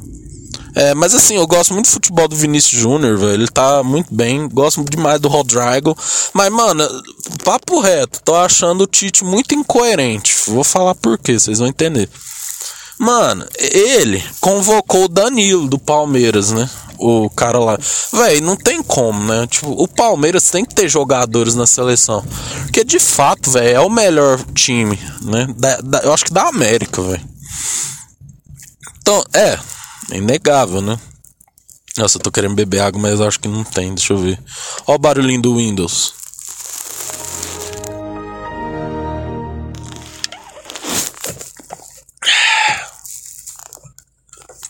É, 0.74 0.94
mas 0.94 1.14
assim, 1.14 1.36
eu 1.36 1.46
gosto 1.46 1.72
muito 1.72 1.86
do 1.86 1.92
futebol 1.92 2.28
do 2.28 2.36
Vinícius 2.36 2.78
Júnior, 2.78 3.16
velho. 3.16 3.32
Ele 3.32 3.48
tá 3.48 3.82
muito 3.82 4.14
bem. 4.14 4.46
Gosto 4.48 4.84
demais 4.84 5.18
do 5.18 5.28
Rodrigo. 5.28 5.96
Mas, 6.34 6.52
mano, 6.52 6.86
papo 7.42 7.80
reto. 7.80 8.20
Tô 8.22 8.34
achando 8.34 8.82
o 8.82 8.86
Tite 8.86 9.24
muito 9.24 9.54
incoerente. 9.54 10.34
Vou 10.48 10.62
falar 10.62 10.94
por 10.94 11.16
quê, 11.16 11.38
vocês 11.38 11.58
vão 11.58 11.68
entender. 11.68 12.10
Mano, 12.98 13.46
ele 13.58 14.24
convocou 14.40 15.04
o 15.04 15.08
Danilo 15.08 15.68
do 15.68 15.78
Palmeiras, 15.78 16.50
né? 16.50 16.68
O 16.98 17.30
cara 17.30 17.58
lá. 17.58 17.78
Véi, 18.12 18.40
não 18.40 18.56
tem 18.56 18.82
como, 18.82 19.22
né? 19.24 19.46
Tipo, 19.46 19.70
o 19.70 19.86
Palmeiras 19.88 20.50
tem 20.50 20.64
que 20.64 20.74
ter 20.74 20.88
jogadores 20.88 21.54
na 21.54 21.66
seleção. 21.66 22.24
Porque 22.62 22.84
de 22.84 22.98
fato, 22.98 23.50
velho, 23.50 23.76
é 23.76 23.80
o 23.80 23.90
melhor 23.90 24.42
time, 24.54 24.98
né? 25.22 25.46
Da, 25.56 25.76
da, 25.80 25.98
eu 26.00 26.12
acho 26.12 26.24
que 26.24 26.32
da 26.32 26.48
América, 26.48 27.02
velho. 27.02 27.24
Então, 29.00 29.24
é, 29.32 29.58
é 30.10 30.16
inegável, 30.16 30.80
né? 30.80 30.98
Nossa, 31.96 32.18
eu 32.18 32.22
tô 32.22 32.30
querendo 32.30 32.54
beber 32.54 32.80
água, 32.80 33.00
mas 33.00 33.20
acho 33.20 33.40
que 33.40 33.48
não 33.48 33.64
tem. 33.64 33.94
Deixa 33.94 34.12
eu 34.12 34.18
ver. 34.18 34.38
Ó 34.86 34.94
o 34.94 34.98
barulhinho 34.98 35.40
do 35.40 35.56
Windows. 35.56 36.12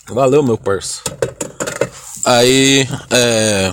Valeu, 0.09 0.43
meu 0.43 0.57
parça. 0.57 1.03
Aí, 2.27 2.89
é. 3.09 3.73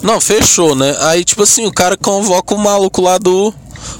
Não, 0.00 0.20
fechou, 0.20 0.76
né? 0.76 0.96
Aí, 1.00 1.24
tipo 1.24 1.42
assim, 1.42 1.66
o 1.66 1.72
cara 1.72 1.96
convoca 1.96 2.54
o 2.54 2.58
maluco 2.58 3.02
lá 3.02 3.18
do 3.18 3.52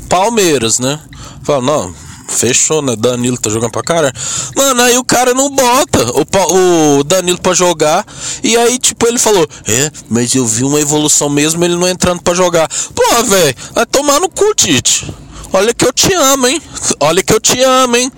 Palmeiras, 0.08 0.78
né? 0.78 1.00
Fala, 1.42 1.60
não, 1.60 1.94
fechou, 2.28 2.80
né? 2.80 2.94
Danilo 2.94 3.36
tá 3.36 3.50
jogando 3.50 3.72
pra 3.72 3.82
cara. 3.82 4.12
Mano, 4.54 4.80
aí 4.80 4.96
o 4.96 5.02
cara 5.02 5.34
não 5.34 5.50
bota 5.50 5.98
o, 6.12 6.98
o 6.98 7.02
Danilo 7.02 7.38
pra 7.38 7.52
jogar. 7.52 8.06
E 8.44 8.56
aí, 8.56 8.78
tipo, 8.78 9.08
ele 9.08 9.18
falou: 9.18 9.44
É, 9.66 9.90
mas 10.08 10.32
eu 10.32 10.46
vi 10.46 10.62
uma 10.62 10.80
evolução 10.80 11.28
mesmo 11.28 11.64
ele 11.64 11.74
não 11.74 11.88
entrando 11.88 12.22
pra 12.22 12.32
jogar. 12.32 12.68
Pô, 12.94 13.24
velho, 13.24 13.56
vai 13.74 13.86
tomar 13.86 14.20
no 14.20 14.28
cu, 14.28 14.54
Tite. 14.54 15.12
Olha 15.52 15.74
que 15.74 15.84
eu 15.84 15.92
te 15.92 16.12
amo, 16.14 16.46
hein? 16.46 16.62
Olha 17.00 17.22
que 17.24 17.32
eu 17.32 17.40
te 17.40 17.60
amo, 17.60 17.96
hein? 17.96 18.12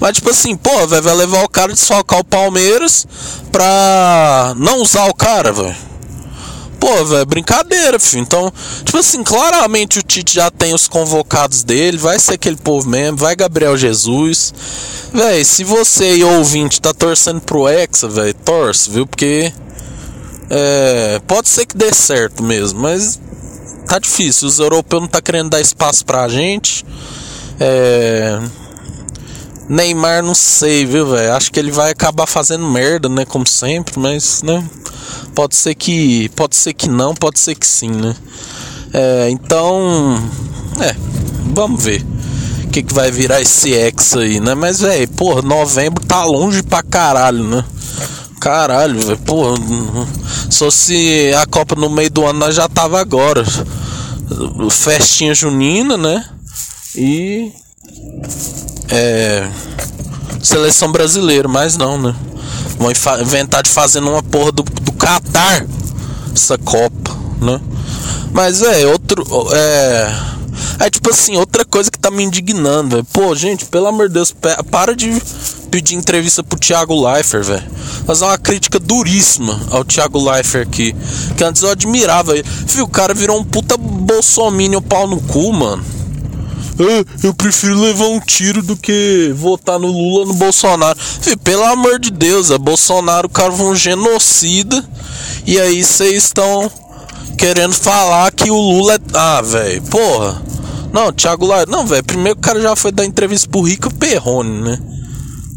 Mas, 0.00 0.14
tipo 0.14 0.30
assim, 0.30 0.56
pô, 0.56 0.86
velho, 0.86 1.02
vai 1.02 1.14
levar 1.14 1.44
o 1.44 1.48
cara 1.48 1.68
de 1.68 1.74
desfocar 1.74 2.20
o 2.20 2.24
Palmeiras 2.24 3.06
pra 3.50 4.54
não 4.56 4.80
usar 4.80 5.06
o 5.06 5.14
cara, 5.14 5.52
velho. 5.52 5.76
Pô, 6.78 7.04
velho, 7.04 7.26
brincadeira, 7.26 7.98
filho. 7.98 8.22
Então, 8.22 8.52
tipo 8.84 8.98
assim, 8.98 9.24
claramente 9.24 9.98
o 9.98 10.02
Tite 10.02 10.36
já 10.36 10.50
tem 10.50 10.72
os 10.72 10.86
convocados 10.86 11.64
dele, 11.64 11.98
vai 11.98 12.18
ser 12.18 12.34
aquele 12.34 12.56
povo 12.56 12.88
mesmo, 12.88 13.16
vai 13.16 13.34
Gabriel 13.34 13.76
Jesus. 13.76 14.54
Velho, 15.12 15.44
se 15.44 15.64
você 15.64 16.16
e 16.16 16.24
ouvinte 16.24 16.80
tá 16.80 16.94
torcendo 16.94 17.40
pro 17.40 17.68
Hexa, 17.68 18.08
velho, 18.08 18.34
torce, 18.34 18.90
viu? 18.90 19.06
Porque 19.06 19.52
é, 20.48 21.20
pode 21.26 21.48
ser 21.48 21.66
que 21.66 21.76
dê 21.76 21.92
certo 21.92 22.42
mesmo, 22.42 22.80
mas 22.80 23.18
tá 23.86 23.98
difícil. 23.98 24.46
Os 24.46 24.58
europeus 24.58 25.02
não 25.02 25.08
tá 25.08 25.20
querendo 25.20 25.50
dar 25.50 25.60
espaço 25.60 26.04
pra 26.04 26.28
gente. 26.28 26.84
É, 27.58 28.38
Neymar, 29.68 30.22
não 30.22 30.34
sei, 30.34 30.86
viu, 30.86 31.10
velho? 31.10 31.34
Acho 31.34 31.52
que 31.52 31.60
ele 31.60 31.70
vai 31.70 31.90
acabar 31.90 32.26
fazendo 32.26 32.66
merda, 32.66 33.08
né? 33.08 33.26
Como 33.26 33.46
sempre, 33.46 33.98
mas, 33.98 34.42
né? 34.42 34.64
Pode 35.34 35.56
ser 35.56 35.74
que. 35.74 36.30
Pode 36.30 36.56
ser 36.56 36.72
que 36.72 36.88
não, 36.88 37.14
pode 37.14 37.38
ser 37.38 37.54
que 37.54 37.66
sim, 37.66 37.90
né? 37.90 38.16
É, 38.92 39.28
então. 39.30 40.18
É, 40.80 40.94
vamos 41.52 41.82
ver. 41.82 42.04
O 42.64 42.70
que, 42.70 42.82
que 42.82 42.94
vai 42.94 43.10
virar 43.10 43.40
esse 43.40 43.72
ex 43.72 44.16
aí, 44.16 44.40
né? 44.40 44.54
Mas, 44.54 44.80
velho, 44.80 45.08
porra, 45.08 45.42
novembro 45.42 46.04
tá 46.04 46.24
longe 46.24 46.62
pra 46.62 46.82
caralho, 46.82 47.44
né? 47.44 47.64
Caralho, 48.40 49.00
velho. 49.00 49.18
Só 50.50 50.70
se 50.70 51.32
a 51.34 51.44
Copa 51.46 51.74
no 51.74 51.90
meio 51.90 52.10
do 52.10 52.26
ano 52.26 52.38
nós 52.38 52.54
já 52.54 52.68
tava 52.68 53.00
agora. 53.00 53.44
Festinha 54.70 55.34
junina, 55.34 55.96
né? 55.96 56.24
E 56.94 57.52
é, 58.90 59.48
seleção 60.42 60.90
brasileira, 60.90 61.48
mas 61.48 61.76
não, 61.76 61.98
né? 61.98 62.14
Vão 62.78 62.90
inventar 63.20 63.62
de 63.62 63.70
fazer 63.70 64.00
uma 64.00 64.22
porra 64.22 64.52
do, 64.52 64.62
do 64.62 64.92
Qatar 64.92 65.66
essa 66.34 66.56
Copa, 66.58 67.16
né? 67.40 67.60
Mas 68.32 68.62
é, 68.62 68.86
outro. 68.86 69.24
É. 69.52 70.38
É 70.80 70.88
tipo 70.88 71.10
assim, 71.10 71.36
outra 71.36 71.64
coisa 71.64 71.90
que 71.90 71.98
tá 71.98 72.08
me 72.08 72.22
indignando, 72.22 72.90
velho. 72.96 73.06
Pô, 73.12 73.34
gente, 73.34 73.64
pelo 73.64 73.88
amor 73.88 74.06
de 74.06 74.14
Deus, 74.14 74.32
para 74.70 74.94
de 74.94 75.20
pedir 75.72 75.96
entrevista 75.96 76.42
pro 76.42 76.58
Thiago 76.58 76.94
Leifert, 76.94 77.44
velho. 77.44 77.64
Fazer 78.06 78.24
uma 78.24 78.38
crítica 78.38 78.78
duríssima 78.78 79.60
ao 79.70 79.84
Thiago 79.84 80.30
Leifert 80.30 80.68
aqui. 80.68 80.94
Que 81.36 81.42
antes 81.42 81.62
eu 81.62 81.70
admirava. 81.70 82.32
Fio, 82.66 82.84
o 82.84 82.88
cara 82.88 83.12
virou 83.12 83.40
um 83.40 83.44
puta 83.44 83.76
bolsominion 83.76 84.80
pau 84.80 85.08
no 85.08 85.20
cu, 85.20 85.52
mano 85.52 85.97
eu 87.22 87.34
prefiro 87.34 87.80
levar 87.80 88.06
um 88.06 88.20
tiro 88.20 88.62
do 88.62 88.76
que 88.76 89.32
votar 89.36 89.78
no 89.78 89.88
Lula 89.88 90.26
no 90.26 90.34
Bolsonaro. 90.34 90.98
Filho, 90.98 91.38
pelo 91.38 91.64
amor 91.64 91.98
de 91.98 92.10
Deus, 92.10 92.50
é 92.50 92.58
Bolsonaro, 92.58 93.28
foi 93.34 93.66
um 93.66 93.74
genocida. 93.74 94.84
E 95.44 95.58
aí 95.60 95.82
vocês 95.82 96.24
estão 96.24 96.70
querendo 97.36 97.72
falar 97.72 98.30
que 98.30 98.50
o 98.50 98.56
Lula 98.56 98.94
é. 98.94 98.98
Ah, 99.14 99.42
velho, 99.42 99.82
porra. 99.82 100.42
Não, 100.92 101.12
Thiago 101.12 101.46
Lar. 101.46 101.66
Não, 101.68 101.86
velho, 101.86 102.04
primeiro 102.04 102.38
o 102.38 102.42
cara 102.42 102.60
já 102.60 102.76
foi 102.76 102.92
dar 102.92 103.04
entrevista 103.04 103.48
pro 103.48 103.62
Rica 103.62 103.90
Perrone, 103.90 104.62
né? 104.62 104.78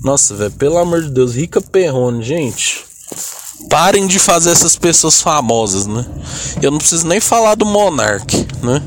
Nossa, 0.03 0.35
velho, 0.35 0.51
pelo 0.51 0.77
amor 0.77 1.03
de 1.03 1.11
Deus, 1.11 1.35
Rica 1.35 1.61
Perrone, 1.61 2.23
gente. 2.23 2.83
Parem 3.69 4.07
de 4.07 4.17
fazer 4.17 4.49
essas 4.49 4.75
pessoas 4.75 5.21
famosas, 5.21 5.85
né? 5.85 6.05
Eu 6.61 6.71
não 6.71 6.79
preciso 6.79 7.07
nem 7.07 7.19
falar 7.19 7.55
do 7.55 7.65
Monark, 7.65 8.47
né? 8.63 8.81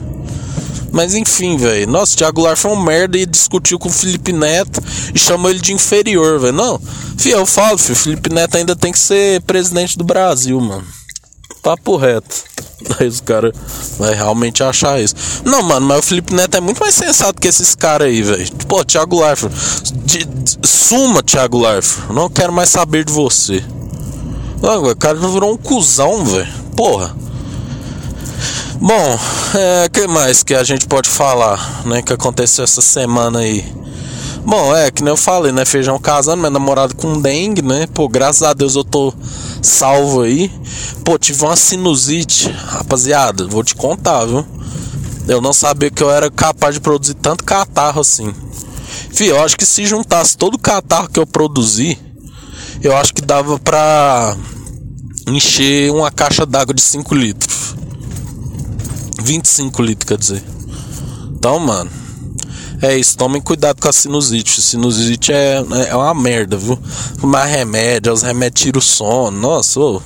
Mas 0.94 1.12
enfim, 1.12 1.56
velho. 1.56 1.88
Nossa, 1.88 2.14
o 2.14 2.16
Thiago 2.16 2.40
Lar 2.40 2.56
foi 2.56 2.70
um 2.70 2.80
merda 2.80 3.18
e 3.18 3.26
discutiu 3.26 3.80
com 3.80 3.88
o 3.88 3.92
Felipe 3.92 4.32
Neto 4.32 4.80
e 5.12 5.18
chamou 5.18 5.50
ele 5.50 5.58
de 5.58 5.74
inferior, 5.74 6.38
velho. 6.38 6.52
Não, 6.52 6.80
filho, 7.18 7.38
eu 7.38 7.44
falo, 7.44 7.76
filho, 7.76 7.94
o 7.94 7.96
Felipe 7.96 8.32
Neto 8.32 8.56
ainda 8.56 8.76
tem 8.76 8.92
que 8.92 8.98
ser 8.98 9.42
presidente 9.42 9.98
do 9.98 10.04
Brasil, 10.04 10.58
mano. 10.60 10.84
Papo 11.64 11.96
reto. 11.96 12.44
Aí 13.00 13.08
os 13.08 13.20
caras 13.20 13.52
vai 13.98 14.14
realmente 14.14 14.62
achar 14.62 15.02
isso. 15.02 15.16
Não, 15.44 15.64
mano, 15.64 15.84
mas 15.84 15.98
o 15.98 16.02
Felipe 16.02 16.32
Neto 16.32 16.58
é 16.58 16.60
muito 16.60 16.78
mais 16.78 16.94
sensato 16.94 17.40
que 17.40 17.48
esses 17.48 17.74
caras 17.74 18.06
aí, 18.06 18.22
velho. 18.22 18.46
Pô, 18.68 18.84
Thiago 18.84 19.20
Leifert. 19.20 19.52
Suma, 20.62 21.24
Thiago 21.24 21.58
Leifert. 21.58 22.12
Não 22.12 22.30
quero 22.30 22.52
mais 22.52 22.68
saber 22.68 23.04
de 23.04 23.12
você. 23.12 23.64
Não, 24.62 24.84
o 24.84 24.96
cara 24.96 25.14
virou 25.16 25.52
um 25.52 25.56
cuzão, 25.56 26.24
velho. 26.24 26.52
Porra. 26.76 27.16
Bom, 28.80 29.18
é, 29.54 29.88
que 29.88 30.06
mais 30.06 30.42
que 30.42 30.52
a 30.52 30.64
gente 30.64 30.86
pode 30.86 31.08
falar, 31.08 31.86
né? 31.86 32.02
Que 32.02 32.12
aconteceu 32.12 32.64
essa 32.64 32.82
semana 32.82 33.38
aí. 33.38 33.64
Bom, 34.44 34.76
é, 34.76 34.90
que 34.90 35.02
nem 35.02 35.10
eu 35.10 35.16
falei, 35.16 35.52
né? 35.52 35.64
Feijão 35.64 35.98
casando, 35.98 36.38
minha 36.38 36.50
namorada 36.50 36.92
com 36.92 37.20
dengue, 37.20 37.62
né? 37.62 37.86
Pô, 37.86 38.08
graças 38.08 38.42
a 38.42 38.52
Deus 38.52 38.74
eu 38.74 38.84
tô 38.84 39.14
salvo 39.62 40.22
aí. 40.22 40.52
Pô, 41.04 41.16
tive 41.18 41.44
uma 41.44 41.56
sinusite, 41.56 42.50
rapaziada, 42.50 43.46
vou 43.46 43.62
te 43.62 43.74
contar, 43.74 44.24
viu? 44.24 44.44
Eu 45.28 45.40
não 45.40 45.52
sabia 45.52 45.90
que 45.90 46.02
eu 46.02 46.10
era 46.10 46.30
capaz 46.30 46.74
de 46.74 46.80
produzir 46.80 47.14
tanto 47.14 47.44
catarro 47.44 48.00
assim. 48.00 48.34
Fih, 49.10 49.28
eu 49.28 49.42
acho 49.42 49.56
que 49.56 49.64
se 49.64 49.86
juntasse 49.86 50.36
todo 50.36 50.54
o 50.54 50.58
catarro 50.58 51.08
que 51.08 51.20
eu 51.20 51.26
produzi, 51.26 51.96
eu 52.82 52.94
acho 52.96 53.14
que 53.14 53.22
dava 53.22 53.58
pra 53.58 54.36
encher 55.28 55.90
uma 55.90 56.10
caixa 56.10 56.44
d'água 56.44 56.74
de 56.74 56.82
5 56.82 57.14
litros. 57.14 57.63
25 59.24 59.82
litros, 59.82 60.06
quer 60.06 60.18
dizer. 60.18 60.44
Então, 61.32 61.58
mano. 61.58 61.90
É 62.82 62.94
isso, 62.98 63.16
tomem 63.16 63.40
cuidado 63.40 63.80
com 63.80 63.88
a 63.88 63.92
sinusite. 63.92 64.60
Sinusite 64.60 65.32
é, 65.32 65.64
é 65.88 65.96
uma 65.96 66.12
merda, 66.12 66.56
viu? 66.56 66.78
Tomar 67.18 67.46
remédio, 67.46 68.12
os 68.12 68.20
remédios 68.20 68.60
tiram 68.60 68.78
o 68.78 68.82
sono. 68.82 69.40
Nossa, 69.40 69.80
ô, 69.80 70.02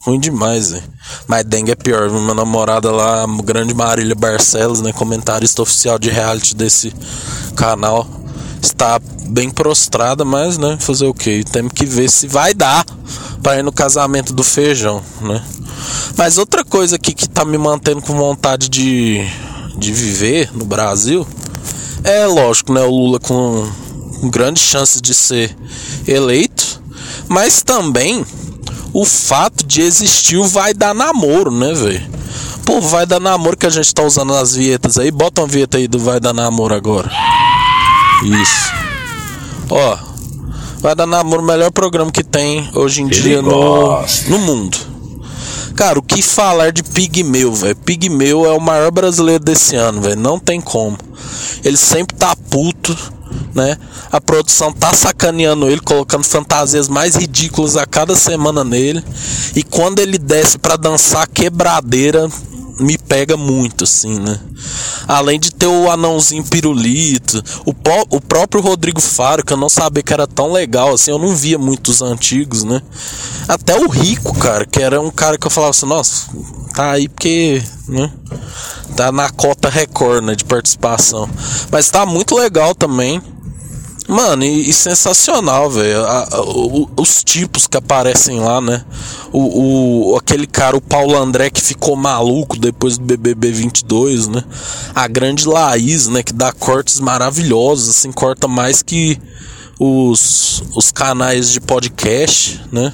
ruim 0.00 0.18
demais, 0.18 0.72
velho. 0.72 0.82
Mas 1.28 1.44
dengue 1.44 1.70
é 1.70 1.76
pior. 1.76 2.10
Minha 2.10 2.34
namorada 2.34 2.90
lá, 2.90 3.24
grande 3.44 3.72
Marília 3.74 4.16
Barcelos, 4.16 4.80
né? 4.80 4.92
Comentarista 4.92 5.62
oficial 5.62 6.00
de 6.00 6.10
reality 6.10 6.56
desse 6.56 6.92
canal. 7.54 8.19
Está 8.62 9.00
bem 9.28 9.50
prostrada, 9.50 10.24
mas, 10.24 10.58
né? 10.58 10.76
Fazer 10.80 11.06
o 11.06 11.14
quê? 11.14 11.44
Temos 11.50 11.72
que 11.72 11.86
ver 11.86 12.10
se 12.10 12.26
vai 12.26 12.52
dar 12.52 12.84
para 13.42 13.58
ir 13.58 13.62
no 13.62 13.72
casamento 13.72 14.32
do 14.32 14.44
feijão, 14.44 15.02
né? 15.20 15.42
Mas 16.16 16.38
outra 16.38 16.64
coisa 16.64 16.96
aqui 16.96 17.14
que 17.14 17.28
tá 17.28 17.44
me 17.44 17.56
mantendo 17.56 18.02
com 18.02 18.14
vontade 18.14 18.68
de, 18.68 19.26
de 19.76 19.92
viver 19.92 20.50
no 20.52 20.64
Brasil 20.64 21.26
é 22.04 22.26
lógico, 22.26 22.72
né? 22.72 22.82
O 22.82 22.90
Lula 22.90 23.18
com, 23.20 23.68
grandes 24.28 24.62
chances 24.62 25.00
de 25.00 25.14
ser 25.14 25.56
eleito, 26.06 26.82
mas 27.28 27.62
também 27.62 28.24
o 28.92 29.04
fato 29.04 29.64
de 29.64 29.80
existir 29.80 30.36
o 30.36 30.46
vai 30.46 30.74
dar 30.74 30.94
namoro, 30.94 31.50
né, 31.50 31.72
velho? 31.72 32.10
Pô, 32.64 32.80
vai 32.80 33.06
dar 33.06 33.20
namoro 33.20 33.56
que 33.56 33.66
a 33.66 33.70
gente 33.70 33.92
tá 33.94 34.02
usando 34.02 34.32
nas 34.34 34.54
vietas 34.54 34.98
aí. 34.98 35.10
Bota 35.10 35.40
uma 35.40 35.48
vieta 35.48 35.78
aí 35.78 35.88
do 35.88 35.98
vai 35.98 36.20
dar 36.20 36.32
namoro 36.32 36.74
agora. 36.74 37.10
Isso. 38.22 38.72
Ó, 39.70 39.98
vai 40.80 40.94
dar 40.94 41.06
namoro 41.06 41.42
o 41.42 41.46
melhor 41.46 41.70
programa 41.70 42.10
que 42.10 42.22
tem 42.24 42.68
hoje 42.74 43.02
em 43.02 43.06
Ele 43.06 43.20
dia 43.20 43.42
no, 43.42 44.02
no 44.28 44.38
mundo. 44.38 44.78
Cara, 45.74 45.98
o 45.98 46.02
que 46.02 46.20
falar 46.20 46.72
de 46.72 46.82
Pigmeu, 46.82 47.54
velho? 47.54 47.76
Pigmeu 47.76 48.44
é 48.44 48.52
o 48.52 48.60
maior 48.60 48.90
brasileiro 48.90 49.42
desse 49.42 49.76
ano, 49.76 50.02
velho. 50.02 50.20
Não 50.20 50.38
tem 50.38 50.60
como. 50.60 50.98
Ele 51.64 51.76
sempre 51.76 52.16
tá 52.16 52.36
puto, 52.36 52.94
né? 53.54 53.78
A 54.12 54.20
produção 54.20 54.72
tá 54.72 54.92
sacaneando 54.92 55.70
ele, 55.70 55.80
colocando 55.80 56.24
fantasias 56.24 56.88
mais 56.88 57.14
ridículas 57.14 57.76
a 57.76 57.86
cada 57.86 58.14
semana 58.14 58.62
nele. 58.62 59.02
E 59.54 59.62
quando 59.62 60.00
ele 60.00 60.18
desce 60.18 60.58
para 60.58 60.76
dançar 60.76 61.26
quebradeira, 61.26 62.28
me 62.80 62.96
pega 62.96 63.36
muito, 63.36 63.84
assim, 63.84 64.18
né? 64.18 64.40
Além 65.06 65.38
de 65.38 65.52
ter 65.52 65.66
o 65.66 65.90
anãozinho 65.90 66.42
pirulito, 66.42 67.42
o, 67.66 67.74
o 68.10 68.20
próprio 68.20 68.62
Rodrigo 68.62 69.00
Faro, 69.00 69.44
que 69.44 69.52
eu 69.52 69.56
não 69.56 69.68
sabia 69.68 70.02
que 70.02 70.12
era 70.12 70.26
tão 70.26 70.50
legal, 70.50 70.94
assim, 70.94 71.10
eu 71.10 71.18
não 71.18 71.34
via 71.36 71.58
muitos 71.58 72.00
antigos, 72.00 72.64
né? 72.64 72.80
Até 73.46 73.78
o 73.78 73.88
Rico, 73.88 74.36
cara, 74.38 74.64
que 74.64 74.80
era 74.80 75.00
um 75.00 75.10
cara 75.10 75.36
que 75.36 75.46
eu 75.46 75.50
falava 75.50 75.70
assim, 75.70 75.86
nossa, 75.86 76.26
tá 76.74 76.92
aí 76.92 77.08
porque, 77.08 77.62
né? 77.88 78.10
Tá 78.96 79.12
na 79.12 79.30
cota 79.30 79.68
Record, 79.68 80.24
né, 80.24 80.34
de 80.34 80.44
participação. 80.44 81.28
Mas 81.70 81.90
tá 81.90 82.04
muito 82.06 82.34
legal 82.34 82.74
também. 82.74 83.22
Mano, 84.10 84.42
e, 84.42 84.68
e 84.68 84.72
sensacional, 84.72 85.70
velho. 85.70 86.00
Os 86.96 87.22
tipos 87.22 87.68
que 87.68 87.76
aparecem 87.76 88.40
lá, 88.40 88.60
né? 88.60 88.84
O, 89.32 90.10
o, 90.12 90.16
aquele 90.16 90.48
cara, 90.48 90.76
o 90.76 90.80
Paulo 90.80 91.16
André, 91.16 91.48
que 91.48 91.60
ficou 91.60 91.94
maluco 91.94 92.58
depois 92.58 92.98
do 92.98 93.04
BBB 93.04 93.52
22, 93.52 94.26
né? 94.26 94.42
A 94.96 95.06
grande 95.06 95.46
Laís, 95.46 96.08
né? 96.08 96.24
Que 96.24 96.32
dá 96.32 96.50
cortes 96.50 96.98
maravilhosos, 96.98 97.88
assim, 97.88 98.10
corta 98.10 98.48
mais 98.48 98.82
que 98.82 99.16
os, 99.78 100.64
os 100.74 100.90
canais 100.90 101.52
de 101.52 101.60
podcast, 101.60 102.60
né? 102.72 102.92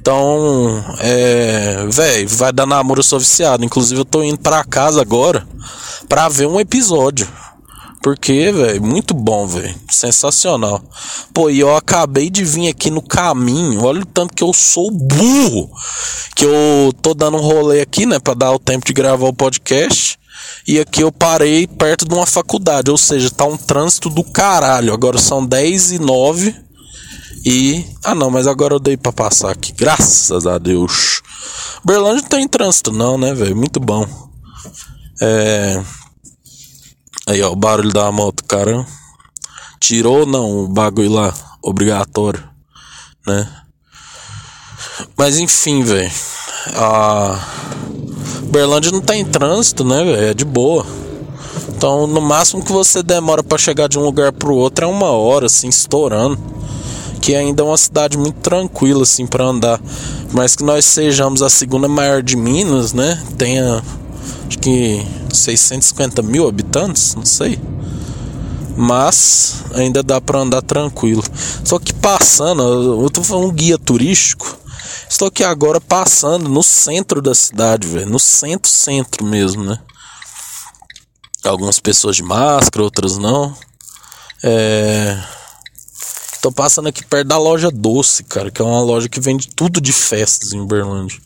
Então, 0.00 0.84
é. 1.00 1.86
Velho, 1.90 2.28
vai 2.28 2.52
dar 2.52 2.66
namoro, 2.66 3.00
eu 3.00 3.04
sou 3.04 3.18
viciado. 3.18 3.64
Inclusive, 3.64 4.00
eu 4.00 4.04
tô 4.04 4.22
indo 4.22 4.38
pra 4.38 4.62
casa 4.62 5.00
agora 5.00 5.44
pra 6.08 6.28
ver 6.28 6.46
um 6.46 6.60
episódio. 6.60 7.26
Porque, 8.02 8.50
velho, 8.50 8.82
muito 8.82 9.12
bom, 9.12 9.46
velho. 9.46 9.74
Sensacional. 9.90 10.82
Pô, 11.34 11.50
e 11.50 11.60
eu 11.60 11.76
acabei 11.76 12.30
de 12.30 12.44
vir 12.44 12.68
aqui 12.68 12.90
no 12.90 13.02
caminho. 13.02 13.84
Olha 13.84 14.00
o 14.00 14.06
tanto 14.06 14.34
que 14.34 14.42
eu 14.42 14.54
sou 14.54 14.90
burro. 14.90 15.70
Que 16.34 16.46
eu 16.46 16.94
tô 17.02 17.12
dando 17.12 17.36
um 17.36 17.40
rolê 17.40 17.82
aqui, 17.82 18.06
né? 18.06 18.18
Pra 18.18 18.32
dar 18.32 18.52
o 18.52 18.58
tempo 18.58 18.86
de 18.86 18.94
gravar 18.94 19.28
o 19.28 19.34
podcast. 19.34 20.18
E 20.66 20.80
aqui 20.80 21.02
eu 21.02 21.12
parei 21.12 21.66
perto 21.66 22.08
de 22.08 22.14
uma 22.14 22.24
faculdade. 22.24 22.90
Ou 22.90 22.96
seja, 22.96 23.30
tá 23.30 23.44
um 23.44 23.58
trânsito 23.58 24.08
do 24.08 24.24
caralho. 24.24 24.94
Agora 24.94 25.18
são 25.18 25.44
10 25.44 25.92
e 25.92 25.98
9. 25.98 26.54
E. 27.44 27.84
Ah, 28.02 28.14
não, 28.14 28.30
mas 28.30 28.46
agora 28.46 28.74
eu 28.74 28.80
dei 28.80 28.96
pra 28.96 29.12
passar 29.12 29.50
aqui. 29.50 29.72
Graças 29.72 30.46
a 30.46 30.56
Deus. 30.56 31.20
Berlândia 31.84 32.22
não 32.22 32.28
tem 32.30 32.48
trânsito, 32.48 32.92
não, 32.92 33.18
né, 33.18 33.34
velho? 33.34 33.56
Muito 33.56 33.78
bom. 33.78 34.06
É. 35.20 35.82
Aí, 37.26 37.42
ó, 37.42 37.52
o 37.52 37.56
barulho 37.56 37.92
da 37.92 38.10
moto, 38.10 38.44
cara. 38.44 38.86
Tirou 39.78 40.20
ou 40.20 40.26
não 40.26 40.64
o 40.64 40.68
bagulho 40.68 41.10
lá, 41.10 41.34
obrigatório, 41.62 42.42
né? 43.26 43.48
Mas 45.16 45.38
enfim, 45.38 45.82
velho. 45.82 46.10
A 46.74 47.38
Berlândia 48.50 48.92
não 48.92 49.00
tem 49.00 49.24
trânsito, 49.24 49.84
né, 49.84 50.04
velho? 50.04 50.28
É 50.28 50.34
de 50.34 50.44
boa. 50.44 50.84
Então, 51.68 52.06
no 52.06 52.20
máximo 52.20 52.62
que 52.62 52.72
você 52.72 53.02
demora 53.02 53.42
para 53.42 53.56
chegar 53.56 53.88
de 53.88 53.98
um 53.98 54.02
lugar 54.02 54.32
pro 54.32 54.54
outro 54.54 54.84
é 54.84 54.88
uma 54.88 55.10
hora, 55.10 55.46
assim, 55.46 55.68
estourando. 55.68 56.38
Que 57.22 57.34
ainda 57.34 57.62
é 57.62 57.64
uma 57.64 57.76
cidade 57.76 58.18
muito 58.18 58.38
tranquila, 58.40 59.02
assim, 59.02 59.26
para 59.26 59.44
andar. 59.44 59.80
Mas 60.32 60.54
que 60.54 60.62
nós 60.62 60.84
sejamos 60.84 61.42
a 61.42 61.48
segunda 61.48 61.88
maior 61.88 62.22
de 62.22 62.36
Minas, 62.36 62.92
né? 62.92 63.22
Tenha 63.38 63.82
acho 64.46 64.58
que 64.58 65.06
650 65.32 66.22
mil 66.22 66.48
habitantes, 66.48 67.14
não 67.14 67.24
sei. 67.24 67.58
Mas 68.76 69.64
ainda 69.74 70.02
dá 70.02 70.20
para 70.20 70.40
andar 70.40 70.62
tranquilo. 70.62 71.22
Só 71.64 71.78
que 71.78 71.92
passando, 71.92 72.62
eu 73.02 73.10
tô 73.10 73.22
falando 73.22 73.48
um 73.48 73.52
guia 73.52 73.78
turístico. 73.78 74.58
Estou 75.08 75.28
aqui 75.28 75.44
agora 75.44 75.80
passando 75.80 76.48
no 76.48 76.62
centro 76.62 77.20
da 77.20 77.34
cidade, 77.34 77.86
velho. 77.86 78.08
No 78.08 78.18
centro, 78.18 78.70
centro 78.70 79.24
mesmo, 79.24 79.64
né? 79.64 79.78
Algumas 81.44 81.80
pessoas 81.80 82.16
de 82.16 82.22
máscara, 82.22 82.82
outras 82.82 83.16
não. 83.16 83.54
É. 84.42 85.22
Tô 86.40 86.50
passando 86.50 86.88
aqui 86.88 87.04
perto 87.04 87.28
da 87.28 87.36
loja 87.36 87.70
Doce, 87.70 88.24
cara, 88.24 88.50
que 88.50 88.62
é 88.62 88.64
uma 88.64 88.80
loja 88.80 89.08
que 89.08 89.20
vende 89.20 89.48
tudo 89.48 89.80
de 89.80 89.92
festas 89.92 90.52
em 90.52 90.60
Uberlândia. 90.60 91.20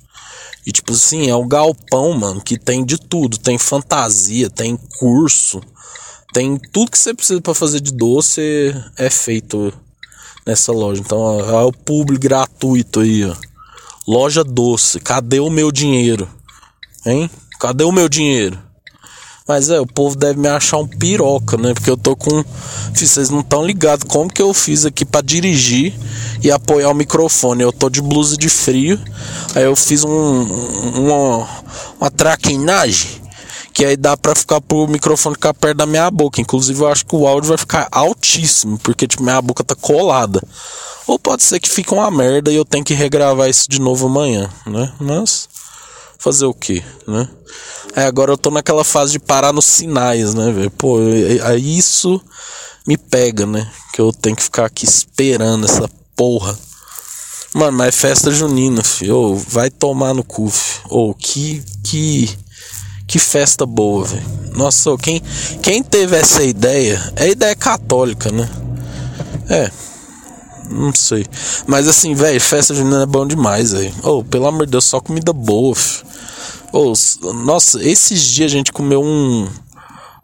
E 0.66 0.72
tipo 0.72 0.92
assim, 0.92 1.29
é 1.29 1.37
um 1.37 1.46
galpão, 1.46 2.12
mano, 2.12 2.40
que 2.40 2.59
tem 2.59 2.85
de 2.85 2.98
tudo. 2.98 3.38
Tem 3.38 3.59
fantasia, 3.59 4.48
tem 4.48 4.77
curso, 4.98 5.61
tem 6.33 6.59
tudo 6.59 6.90
que 6.90 6.98
você 6.98 7.14
precisa 7.14 7.40
para 7.40 7.55
fazer 7.55 7.81
de 7.81 7.92
doce 7.92 8.74
é 8.96 9.09
feito 9.09 9.72
nessa 10.44 10.72
loja. 10.72 11.00
Então, 11.00 11.18
ó, 11.18 11.62
é 11.62 11.64
o 11.64 11.72
público 11.72 12.22
gratuito 12.22 13.00
aí, 13.00 13.24
ó. 13.24 13.37
Loja 14.07 14.42
doce, 14.42 15.00
cadê 15.00 15.40
o 15.40 15.48
meu 15.48 15.70
dinheiro? 15.70 16.29
Hein? 17.07 17.31
Cadê 17.61 17.85
o 17.85 17.92
meu 17.92 18.09
dinheiro? 18.09 18.59
Mas 19.46 19.68
é, 19.68 19.78
o 19.78 19.87
povo 19.87 20.16
deve 20.16 20.40
me 20.40 20.48
achar 20.48 20.78
um 20.78 20.87
piroca, 20.87 21.59
né? 21.59 21.74
Porque 21.74 21.90
eu 21.90 21.98
tô 21.98 22.16
com. 22.16 22.42
Vocês 22.94 23.28
não 23.28 23.40
estão 23.40 23.62
ligados 23.62 24.07
como 24.09 24.33
que 24.33 24.40
eu 24.40 24.54
fiz 24.54 24.87
aqui 24.87 25.04
para 25.04 25.20
dirigir 25.20 25.92
e 26.42 26.50
apoiar 26.50 26.88
o 26.88 26.94
microfone. 26.94 27.62
Eu 27.62 27.70
tô 27.70 27.90
de 27.90 28.00
blusa 28.00 28.38
de 28.38 28.48
frio. 28.48 28.98
Aí 29.54 29.64
eu 29.64 29.76
fiz 29.76 30.02
um, 30.02 30.11
uma, 30.11 31.46
uma 32.00 32.11
traquinagem. 32.11 33.22
Que 33.74 33.85
aí 33.85 33.98
dá 33.98 34.16
pra 34.16 34.35
ficar 34.35 34.62
pro 34.62 34.88
microfone 34.88 35.35
ficar 35.35 35.52
perto 35.52 35.76
da 35.76 35.85
minha 35.85 36.11
boca. 36.11 36.40
Inclusive 36.40 36.80
eu 36.80 36.88
acho 36.88 37.04
que 37.04 37.14
o 37.14 37.26
áudio 37.26 37.50
vai 37.50 37.59
ficar 37.59 37.87
altíssimo. 37.92 38.78
Porque 38.78 39.07
tipo, 39.07 39.22
minha 39.22 39.42
boca 39.42 39.62
tá 39.62 39.74
colada. 39.74 40.40
Ou 41.07 41.18
pode 41.18 41.42
ser 41.42 41.61
que 41.61 41.68
fique 41.68 41.92
uma 41.92 42.11
merda 42.11 42.50
e 42.50 42.57
eu 42.57 42.64
tenho 42.64 42.83
que 42.83 42.94
regravar 42.94 43.50
isso 43.50 43.68
de 43.68 43.78
novo 43.78 44.07
amanhã, 44.07 44.48
né? 44.66 44.90
Mas 44.98 45.50
fazer 46.18 46.46
o 46.46 46.54
que, 46.54 46.83
né? 47.07 47.28
Aí 47.96 48.04
agora 48.04 48.33
eu 48.33 48.38
tô 48.38 48.50
naquela 48.50 48.83
fase 48.83 49.12
de 49.12 49.18
parar 49.18 49.52
nos 49.52 49.66
sinais, 49.66 50.35
né, 50.35 50.50
velho? 50.50 50.70
Pô, 50.70 50.98
aí 51.44 51.78
isso 51.78 52.20
me 52.87 52.96
pega, 52.96 53.46
né? 53.46 53.70
Que 53.92 54.00
eu 54.00 54.12
tenho 54.12 54.35
que 54.35 54.42
ficar 54.42 54.66
aqui 54.66 54.85
esperando 54.85 55.64
essa 55.64 55.88
porra. 56.16 56.59
Mano, 57.54 57.78
mas 57.78 57.88
é 57.88 57.92
festa 57.92 58.33
junina, 58.33 58.83
filho. 58.83 59.16
Oh, 59.16 59.37
vai 59.37 59.70
tomar 59.70 60.12
no 60.12 60.24
cu, 60.24 60.50
filho. 60.50 60.87
Oh, 60.90 61.14
que, 61.14 61.62
que, 61.85 62.37
que 63.07 63.18
festa 63.20 63.64
boa, 63.64 64.04
velho. 64.04 64.26
Nossa, 64.57 64.96
quem, 64.98 65.22
quem 65.62 65.80
teve 65.80 66.16
essa 66.16 66.42
ideia, 66.42 67.00
é 67.14 67.28
ideia 67.30 67.54
católica, 67.54 68.30
né? 68.33 68.50
É, 69.48 69.70
não 70.68 70.92
sei. 70.92 71.24
Mas 71.66 71.87
assim, 71.87 72.12
velho, 72.12 72.40
festa 72.40 72.74
junina 72.74 73.04
é 73.04 73.07
bom 73.07 73.24
demais, 73.24 73.70
velho. 73.70 73.94
Oh, 74.02 74.24
pelo 74.24 74.48
amor 74.48 74.66
de 74.66 74.72
Deus, 74.72 74.85
só 74.85 75.00
comida 75.00 75.33
boa, 75.33 75.76
filho. 75.76 76.13
Oh, 76.76 76.92
nossa, 77.32 77.80
esses 77.88 78.20
dias 78.20 78.50
a 78.50 78.54
gente 78.56 78.72
comeu 78.72 79.00
um 79.00 79.48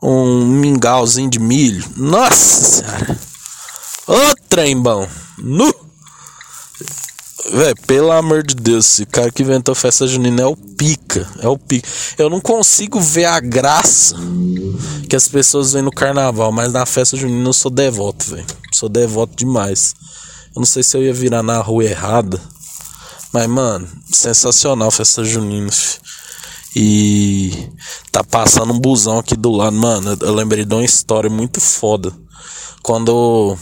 um 0.02 0.44
mingauzinho 0.46 1.30
de 1.30 1.38
milho. 1.38 1.84
Nossa 1.96 2.82
senhora. 2.82 3.18
Ô 4.08 4.34
trem 4.48 4.76
bom. 4.76 5.06
Nu. 5.38 5.72
Véi, 7.52 7.74
pelo 7.86 8.10
amor 8.10 8.42
de 8.42 8.56
Deus, 8.56 8.86
esse 8.86 9.06
cara 9.06 9.30
que 9.30 9.44
inventou 9.44 9.76
festa 9.76 10.08
junina 10.08 10.42
é 10.42 10.46
o 10.46 10.56
pica. 10.56 11.24
É 11.38 11.46
o 11.46 11.56
pica. 11.56 11.88
Eu 12.18 12.28
não 12.28 12.40
consigo 12.40 13.00
ver 13.00 13.26
a 13.26 13.38
graça 13.38 14.16
que 15.08 15.14
as 15.14 15.28
pessoas 15.28 15.72
veem 15.72 15.84
no 15.84 15.92
carnaval, 15.92 16.50
mas 16.50 16.72
na 16.72 16.84
festa 16.84 17.16
junina 17.16 17.48
eu 17.48 17.52
sou 17.52 17.70
devoto, 17.70 18.28
velho. 18.28 18.46
Sou 18.72 18.88
devoto 18.88 19.36
demais. 19.36 19.94
Eu 20.54 20.58
não 20.60 20.66
sei 20.66 20.82
se 20.82 20.96
eu 20.96 21.02
ia 21.04 21.14
virar 21.14 21.44
na 21.44 21.60
rua 21.60 21.84
errada. 21.84 22.40
Mas, 23.32 23.46
mano, 23.46 23.88
sensacional 24.10 24.90
festa 24.90 25.24
junina. 25.24 25.70
Filho. 25.70 26.09
E 26.74 27.68
tá 28.12 28.22
passando 28.22 28.72
um 28.72 28.78
busão 28.78 29.18
aqui 29.18 29.36
do 29.36 29.50
lado, 29.50 29.76
mano. 29.76 30.16
Eu 30.20 30.34
lembrei 30.34 30.64
de 30.64 30.74
uma 30.74 30.84
história 30.84 31.28
muito 31.28 31.60
foda. 31.60 32.12
Quando 32.82 33.56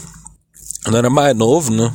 eu 0.85 0.95
era 0.95 1.09
mais 1.09 1.35
novo, 1.35 1.71
né? 1.71 1.91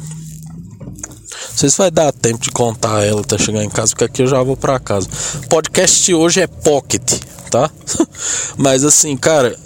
Não 0.85 1.59
sei 1.59 1.71
se 1.71 1.79
vai 1.79 1.91
dar 1.91 2.13
tempo 2.13 2.41
de 2.41 2.51
contar 2.51 3.05
ela 3.05 3.21
até 3.21 3.39
chegar 3.39 3.63
em 3.63 3.71
casa, 3.71 3.93
porque 3.93 4.05
aqui 4.05 4.23
eu 4.23 4.27
já 4.27 4.43
vou 4.43 4.57
pra 4.57 4.81
casa. 4.81 5.09
podcast 5.49 6.13
hoje 6.13 6.41
é 6.41 6.49
pocket, 6.49 7.21
tá? 7.49 7.71
Mas 8.59 8.85
assim, 8.85 9.17
cara, 9.17 9.57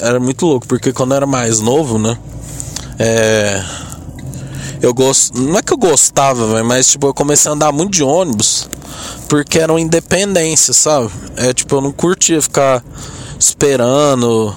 era 0.00 0.18
muito 0.18 0.44
louco, 0.44 0.66
porque 0.66 0.92
quando 0.92 1.12
eu 1.12 1.18
era 1.18 1.26
mais 1.26 1.60
novo, 1.60 1.98
né? 1.98 2.18
É. 2.98 3.64
Eu 4.82 4.92
gosto. 4.92 5.40
Não 5.40 5.56
é 5.56 5.62
que 5.62 5.72
eu 5.72 5.78
gostava, 5.78 6.62
mas 6.62 6.88
tipo, 6.88 7.06
eu 7.06 7.14
comecei 7.14 7.50
a 7.50 7.54
andar 7.54 7.72
muito 7.72 7.92
de 7.92 8.02
ônibus 8.02 8.68
porque 9.28 9.58
era 9.58 9.72
uma 9.72 9.80
independência, 9.80 10.72
sabe? 10.72 11.10
É 11.36 11.52
tipo, 11.52 11.74
eu 11.74 11.80
não 11.80 11.92
curtia 11.92 12.40
ficar 12.40 12.82
esperando 13.38 14.54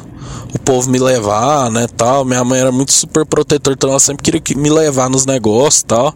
o 0.54 0.60
povo 0.60 0.90
me 0.90 0.98
levar, 0.98 1.70
né, 1.70 1.88
tal. 1.96 2.26
Minha 2.26 2.44
mãe 2.44 2.60
era 2.60 2.72
muito 2.72 2.92
super 2.92 3.26
protetora, 3.26 3.76
então 3.76 3.90
ela 3.90 4.00
sempre 4.00 4.24
queria 4.24 4.42
me 4.58 4.70
levar 4.70 5.10
nos 5.10 5.26
negócios, 5.26 5.84
tal. 5.84 6.14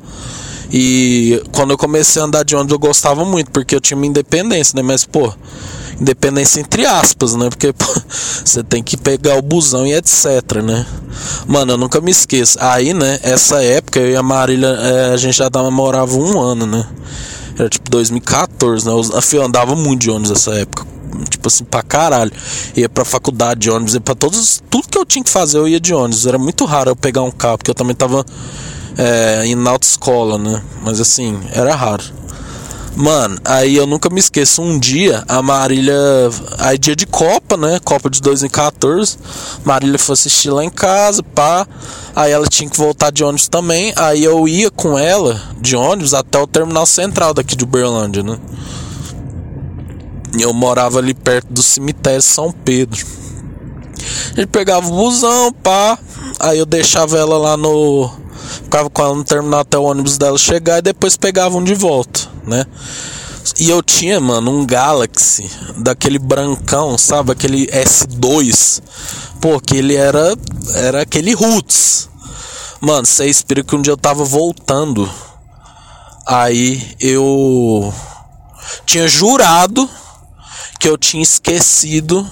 E 0.72 1.42
quando 1.52 1.72
eu 1.72 1.78
comecei 1.78 2.22
a 2.22 2.26
andar 2.26 2.44
de 2.44 2.56
ônibus 2.56 2.74
eu 2.74 2.80
gostava 2.80 3.24
muito, 3.24 3.52
porque 3.52 3.76
eu 3.76 3.82
tinha 3.82 3.96
uma 3.96 4.08
independência, 4.08 4.76
né? 4.76 4.82
Mas, 4.82 5.06
pô, 5.06 5.32
independência 6.02 6.60
entre 6.60 6.84
aspas, 6.84 7.36
né? 7.36 7.48
Porque 7.50 7.72
pô, 7.72 7.86
você 8.44 8.64
tem 8.64 8.82
que 8.82 8.98
pegar 8.98 9.38
o 9.38 9.42
busão 9.42 9.86
e 9.86 9.94
etc, 9.94 10.64
né? 10.64 10.86
Mano, 11.46 11.74
eu 11.74 11.78
nunca 11.78 12.02
me 12.02 12.10
esqueço. 12.10 12.58
Aí, 12.60 12.92
né, 12.92 13.20
essa 13.22 13.64
época 13.64 14.00
eu 14.00 14.12
e 14.12 14.16
a 14.16 14.24
Marília, 14.24 14.68
é, 14.68 15.14
a 15.14 15.18
gente 15.18 15.38
já 15.38 15.48
tava, 15.48 15.70
morava 15.70 16.18
um 16.18 16.40
ano, 16.40 16.66
né? 16.66 16.88
Era 17.58 17.70
tipo 17.70 17.90
2014, 17.90 18.86
né? 18.86 18.92
Eu 19.34 19.44
andava 19.44 19.76
muito 19.76 20.02
de 20.02 20.10
ônibus 20.10 20.30
nessa 20.30 20.52
época. 20.56 20.86
Tipo 21.30 21.48
assim, 21.48 21.64
pra 21.64 21.84
caralho. 21.84 22.32
Ia 22.76 22.90
pra 22.90 23.06
faculdade 23.06 23.62
de 23.62 23.70
ônibus, 23.70 23.94
ia 23.94 24.02
pra 24.02 24.16
todos. 24.16 24.62
Tudo 24.70 24.88
que 24.88 24.98
eu 24.98 25.06
tinha 25.06 25.24
que 25.24 25.30
fazer 25.30 25.58
eu 25.58 25.68
ia 25.68 25.80
de 25.80 25.94
ônibus. 25.94 26.26
Era 26.26 26.38
muito 26.38 26.66
raro 26.66 26.92
eu 26.92 26.96
pegar 26.96 27.22
um 27.22 27.32
carro, 27.32 27.58
porque 27.58 27.70
eu 27.70 27.76
também 27.76 27.96
tava 27.96 28.26
é, 28.98 29.46
indo 29.46 29.62
na 29.62 29.72
autoescola, 29.72 30.38
né? 30.38 30.62
Mas 30.84 31.00
assim, 31.00 31.40
era 31.52 31.76
raro. 31.76 32.04
Mano, 32.96 33.40
aí 33.44 33.76
eu 33.76 33.88
nunca 33.88 34.08
me 34.08 34.20
esqueço. 34.20 34.62
Um 34.62 34.78
dia 34.78 35.24
a 35.28 35.42
Marília. 35.42 35.96
Aí 36.60 36.78
dia 36.78 36.96
de 36.96 37.08
Copa, 37.08 37.58
né? 37.58 37.80
Copa 37.84 38.08
de 38.08 38.22
2014. 38.22 39.18
Marília 39.66 39.98
foi 39.98 40.14
assistir 40.14 40.52
lá 40.52 40.64
em 40.64 40.70
casa, 40.70 41.24
pá. 41.24 41.68
Aí 42.16 42.32
ela 42.32 42.46
tinha 42.46 42.70
que 42.70 42.78
voltar 42.78 43.12
de 43.12 43.24
ônibus 43.24 43.48
também. 43.48 43.94
Aí 43.96 44.24
eu 44.24 44.48
ia 44.48 44.70
com 44.70 44.98
ela 44.98 45.42
de 45.60 45.76
ônibus 45.76 46.14
até 46.14 46.38
o 46.38 46.46
terminal 46.46 46.86
central 46.86 47.34
daqui 47.34 47.56
de 47.56 47.64
Uberlândia, 47.64 48.22
né? 48.22 48.38
E 50.38 50.44
eu 50.44 50.54
morava 50.54 51.00
ali 51.00 51.16
perto 51.16 51.52
do 51.52 51.64
cemitério 51.64 52.22
São 52.22 52.52
Pedro. 52.52 53.04
Gente 54.36 54.48
pegava 54.48 54.88
o 54.88 54.92
busão, 54.92 55.52
pá. 55.52 55.98
Aí 56.40 56.60
eu 56.60 56.66
deixava 56.66 57.18
ela 57.18 57.40
lá 57.40 57.58
no. 57.58 58.12
Ficava 58.64 58.88
com 58.88 59.02
ela 59.02 59.16
no 59.16 59.24
terminal 59.24 59.62
até 59.62 59.80
o 59.80 59.84
ônibus 59.84 60.20
dela 60.20 60.38
chegar 60.38 60.78
e 60.78 60.82
depois 60.84 61.18
pegavam 61.18 61.64
de 61.64 61.74
volta 61.74 62.33
né? 62.46 62.66
E 63.60 63.70
eu 63.70 63.84
tinha, 63.84 64.20
mano, 64.20 64.52
um 64.52 64.66
Galaxy 64.66 65.50
daquele 65.78 66.18
brancão, 66.18 66.98
sabe? 66.98 67.32
Aquele 67.32 67.68
S2. 67.68 68.82
Pô, 69.42 69.60
que 69.60 69.78
ele 69.78 69.96
era 69.96 70.36
era 70.76 71.02
aquele 71.02 71.34
Roots. 71.34 72.10
Mano, 72.82 73.06
você 73.06 73.26
espera 73.26 73.64
que 73.64 73.76
um 73.76 73.82
dia 73.82 73.94
eu 73.94 73.98
tava 73.98 74.24
voltando. 74.24 75.10
Aí 76.26 76.96
eu 77.00 77.94
tinha 78.86 79.08
jurado 79.08 79.90
que 80.80 80.88
eu 80.88 80.98
tinha 80.98 81.22
esquecido 81.22 82.28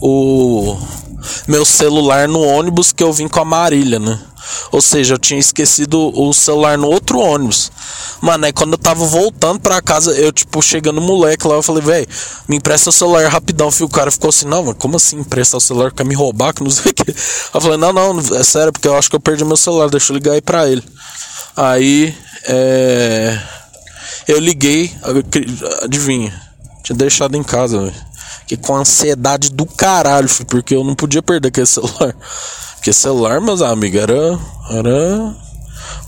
o 0.00 0.78
meu 1.46 1.64
celular 1.64 2.28
no 2.28 2.40
ônibus 2.40 2.92
que 2.92 3.02
eu 3.02 3.12
vim 3.12 3.28
com 3.28 3.40
a 3.40 3.44
Marília, 3.44 3.98
né? 3.98 4.18
Ou 4.70 4.80
seja, 4.80 5.14
eu 5.14 5.18
tinha 5.18 5.38
esquecido 5.38 6.12
o 6.18 6.32
celular 6.32 6.78
no 6.78 6.88
outro 6.88 7.18
ônibus. 7.18 7.70
Mano, 8.20 8.44
aí 8.46 8.52
quando 8.52 8.72
eu 8.72 8.78
tava 8.78 9.04
voltando 9.04 9.60
pra 9.60 9.80
casa, 9.80 10.12
eu, 10.12 10.32
tipo, 10.32 10.60
chegando 10.62 11.00
moleque 11.00 11.46
lá, 11.46 11.54
eu 11.54 11.62
falei, 11.62 11.82
velho, 11.82 12.08
me 12.48 12.56
empresta 12.56 12.90
o 12.90 12.92
celular 12.92 13.26
rapidão. 13.28 13.70
Fio, 13.70 13.86
o 13.86 13.90
cara 13.90 14.10
ficou 14.10 14.28
assim, 14.28 14.46
não, 14.46 14.62
mano, 14.62 14.74
como 14.74 14.96
assim 14.96 15.18
emprestar 15.18 15.58
o 15.58 15.60
celular? 15.60 15.92
Quer 15.92 16.04
me 16.04 16.14
roubar? 16.14 16.52
Que 16.52 16.62
não 16.62 16.70
sei 16.70 16.92
o 16.92 16.94
que. 16.94 17.10
Eu 17.10 17.60
falei, 17.60 17.76
não, 17.76 17.92
não, 17.92 18.18
é 18.36 18.44
sério, 18.44 18.72
porque 18.72 18.88
eu 18.88 18.96
acho 18.96 19.08
que 19.08 19.16
eu 19.16 19.20
perdi 19.20 19.44
meu 19.44 19.56
celular, 19.56 19.88
deixa 19.88 20.12
eu 20.12 20.16
ligar 20.16 20.32
aí 20.32 20.40
pra 20.40 20.68
ele. 20.68 20.82
Aí, 21.56 22.14
é. 22.46 23.38
Eu 24.28 24.38
liguei, 24.38 24.94
adivinha, 25.82 26.32
tinha 26.84 26.96
deixado 26.96 27.36
em 27.36 27.42
casa, 27.42 27.80
velho. 27.80 27.94
Que 28.46 28.56
com 28.56 28.76
ansiedade 28.76 29.50
do 29.50 29.66
caralho, 29.66 30.28
porque 30.46 30.74
eu 30.74 30.84
não 30.84 30.94
podia 30.94 31.22
perder 31.22 31.48
aquele 31.48 31.66
celular. 31.66 32.14
Porque 32.80 32.94
celular, 32.94 33.42
meus 33.42 33.60
amigos, 33.60 34.00
era. 34.00 34.38
Era. 34.70 35.36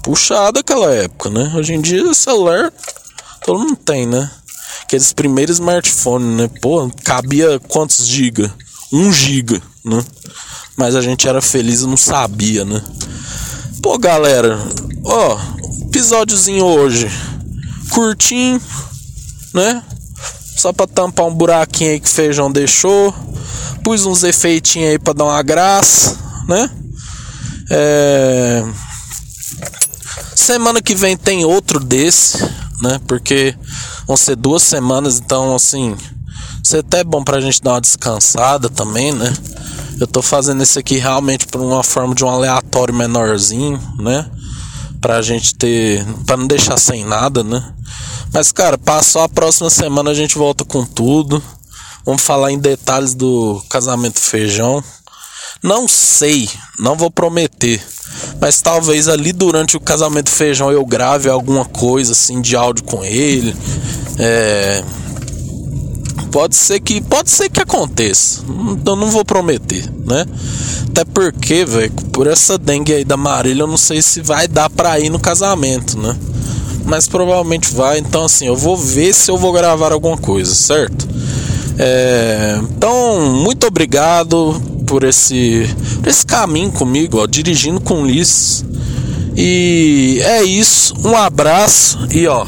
Puxado 0.03 0.61
aquela 0.61 0.91
época, 0.91 1.29
né? 1.29 1.53
Hoje 1.55 1.75
em 1.75 1.83
dia, 1.83 2.15
celular. 2.15 2.73
Todo 3.45 3.61
mundo 3.61 3.77
tem, 3.77 4.07
né? 4.07 4.31
Aqueles 4.83 5.13
primeiros 5.13 5.57
smartphones, 5.57 6.35
né? 6.35 6.51
Pô, 6.63 6.91
cabia 7.05 7.61
quantos 7.69 8.07
giga? 8.07 8.51
Um 8.91 9.13
giga, 9.13 9.61
né? 9.85 10.03
Mas 10.75 10.97
a 10.97 11.03
gente 11.03 11.29
era 11.29 11.43
feliz 11.43 11.83
e 11.83 11.87
não 11.87 11.99
sabia, 11.99 12.65
né? 12.65 12.83
Pô, 13.83 13.99
galera, 13.99 14.59
ó, 15.05 15.39
episódiozinho 15.89 16.65
hoje. 16.65 17.07
Curtinho, 17.91 18.59
né? 19.53 19.83
Só 20.57 20.73
pra 20.73 20.87
tampar 20.87 21.27
um 21.27 21.35
buraquinho 21.35 21.91
aí 21.91 22.01
que 22.01 22.09
o 22.09 22.11
feijão 22.11 22.51
deixou. 22.51 23.15
Pus 23.85 24.07
uns 24.07 24.23
efeitinhos 24.23 24.93
aí 24.93 24.99
pra 24.99 25.13
dar 25.13 25.25
uma 25.25 25.43
graça 25.43 26.32
né? 26.53 26.71
É... 27.71 28.65
Semana 30.35 30.83
que 30.83 30.95
vem 30.95 31.17
tem 31.17 31.45
outro 31.45 31.81
desse, 31.81 32.38
né? 32.81 33.01
Porque 33.07 33.57
vão 34.07 34.17
ser 34.17 34.37
duas 34.37 34.62
semanas, 34.62 35.19
então 35.19 35.55
assim, 35.55 35.97
isso 36.62 36.77
é 36.77 36.81
até 36.81 37.03
bom 37.03 37.25
pra 37.25 37.41
gente 37.41 37.62
dar 37.62 37.73
uma 37.73 37.81
descansada 37.81 38.69
também, 38.69 39.12
né? 39.12 39.33
Eu 39.99 40.07
tô 40.07 40.21
fazendo 40.21 40.62
esse 40.62 40.79
aqui 40.79 40.97
realmente 40.97 41.47
por 41.47 41.61
uma 41.61 41.83
forma 41.83 42.15
de 42.15 42.25
um 42.25 42.29
aleatório 42.29 42.95
menorzinho, 42.95 43.81
né? 43.99 44.27
Pra 45.01 45.23
gente 45.23 45.55
ter. 45.55 46.05
Pra 46.27 46.37
não 46.37 46.47
deixar 46.47 46.77
sem 46.79 47.05
nada, 47.05 47.43
né? 47.43 47.62
Mas, 48.33 48.51
cara, 48.51 48.79
passou 48.79 49.23
a 49.23 49.29
próxima 49.29 49.71
semana 49.71 50.11
a 50.11 50.15
gente 50.15 50.37
volta 50.37 50.65
com 50.65 50.85
tudo. 50.85 51.43
Vamos 52.05 52.23
falar 52.23 52.51
em 52.51 52.59
detalhes 52.59 53.15
do 53.15 53.62
casamento 53.69 54.19
feijão. 54.19 54.83
Não 55.62 55.87
sei, 55.87 56.48
não 56.79 56.96
vou 56.96 57.11
prometer. 57.11 57.81
Mas 58.40 58.61
talvez 58.61 59.09
ali 59.09 59.33
durante 59.33 59.77
o 59.77 59.81
casamento 59.81 60.31
feijão 60.31 60.70
eu 60.72 60.85
grave 60.85 61.29
alguma 61.29 61.64
coisa 61.64 62.12
assim 62.12 62.40
de 62.40 62.57
áudio 62.57 62.85
com 62.85 63.05
ele. 63.05 63.55
É... 64.18 64.83
Pode 66.33 66.57
ser 66.57 66.81
que 66.81 67.01
pode 67.01 67.31
ser 67.31 67.48
que 67.48 67.61
aconteça. 67.61 68.40
Eu 68.85 68.96
não 68.96 69.11
vou 69.11 69.25
prometer, 69.25 69.88
né? 70.05 70.27
Até 70.88 71.05
porque, 71.05 71.64
velho, 71.64 71.92
por 72.12 72.27
essa 72.27 72.59
dengue 72.59 72.92
aí 72.92 73.05
da 73.05 73.16
Marília, 73.16 73.62
eu 73.62 73.66
não 73.66 73.77
sei 73.77 74.03
se 74.03 74.20
vai 74.20 74.48
dar 74.48 74.68
pra 74.68 74.98
ir 74.98 75.11
no 75.11 75.18
casamento, 75.18 75.98
né? 75.98 76.16
Mas 76.85 77.07
provavelmente 77.07 77.72
vai. 77.72 77.98
Então, 77.98 78.25
assim, 78.25 78.46
eu 78.46 78.57
vou 78.57 78.77
ver 78.77 79.14
se 79.14 79.31
eu 79.31 79.38
vou 79.38 79.53
gravar 79.53 79.92
alguma 79.92 80.16
coisa, 80.16 80.55
certo? 80.55 81.07
É... 81.79 82.59
Então, 82.77 83.33
muito 83.33 83.67
obrigado 83.67 84.61
por 84.87 85.05
esse, 85.05 85.69
por 86.01 86.09
esse 86.09 86.27
caminho 86.27 86.71
comigo, 86.71 87.19
ó, 87.19 87.27
dirigindo 87.27 87.81
com 87.81 88.05
Liz. 88.07 88.65
E 89.37 90.21
é 90.23 90.43
isso, 90.43 90.95
um 91.05 91.17
abraço 91.17 92.07
e 92.11 92.27
ó. 92.27 92.45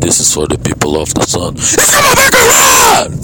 This 0.00 0.18
is 0.20 0.32
for 0.32 0.48
the 0.48 0.58
people 0.58 0.96
of 0.96 1.12
the 1.14 1.24
sun. 1.26 1.54
It's 1.54 3.21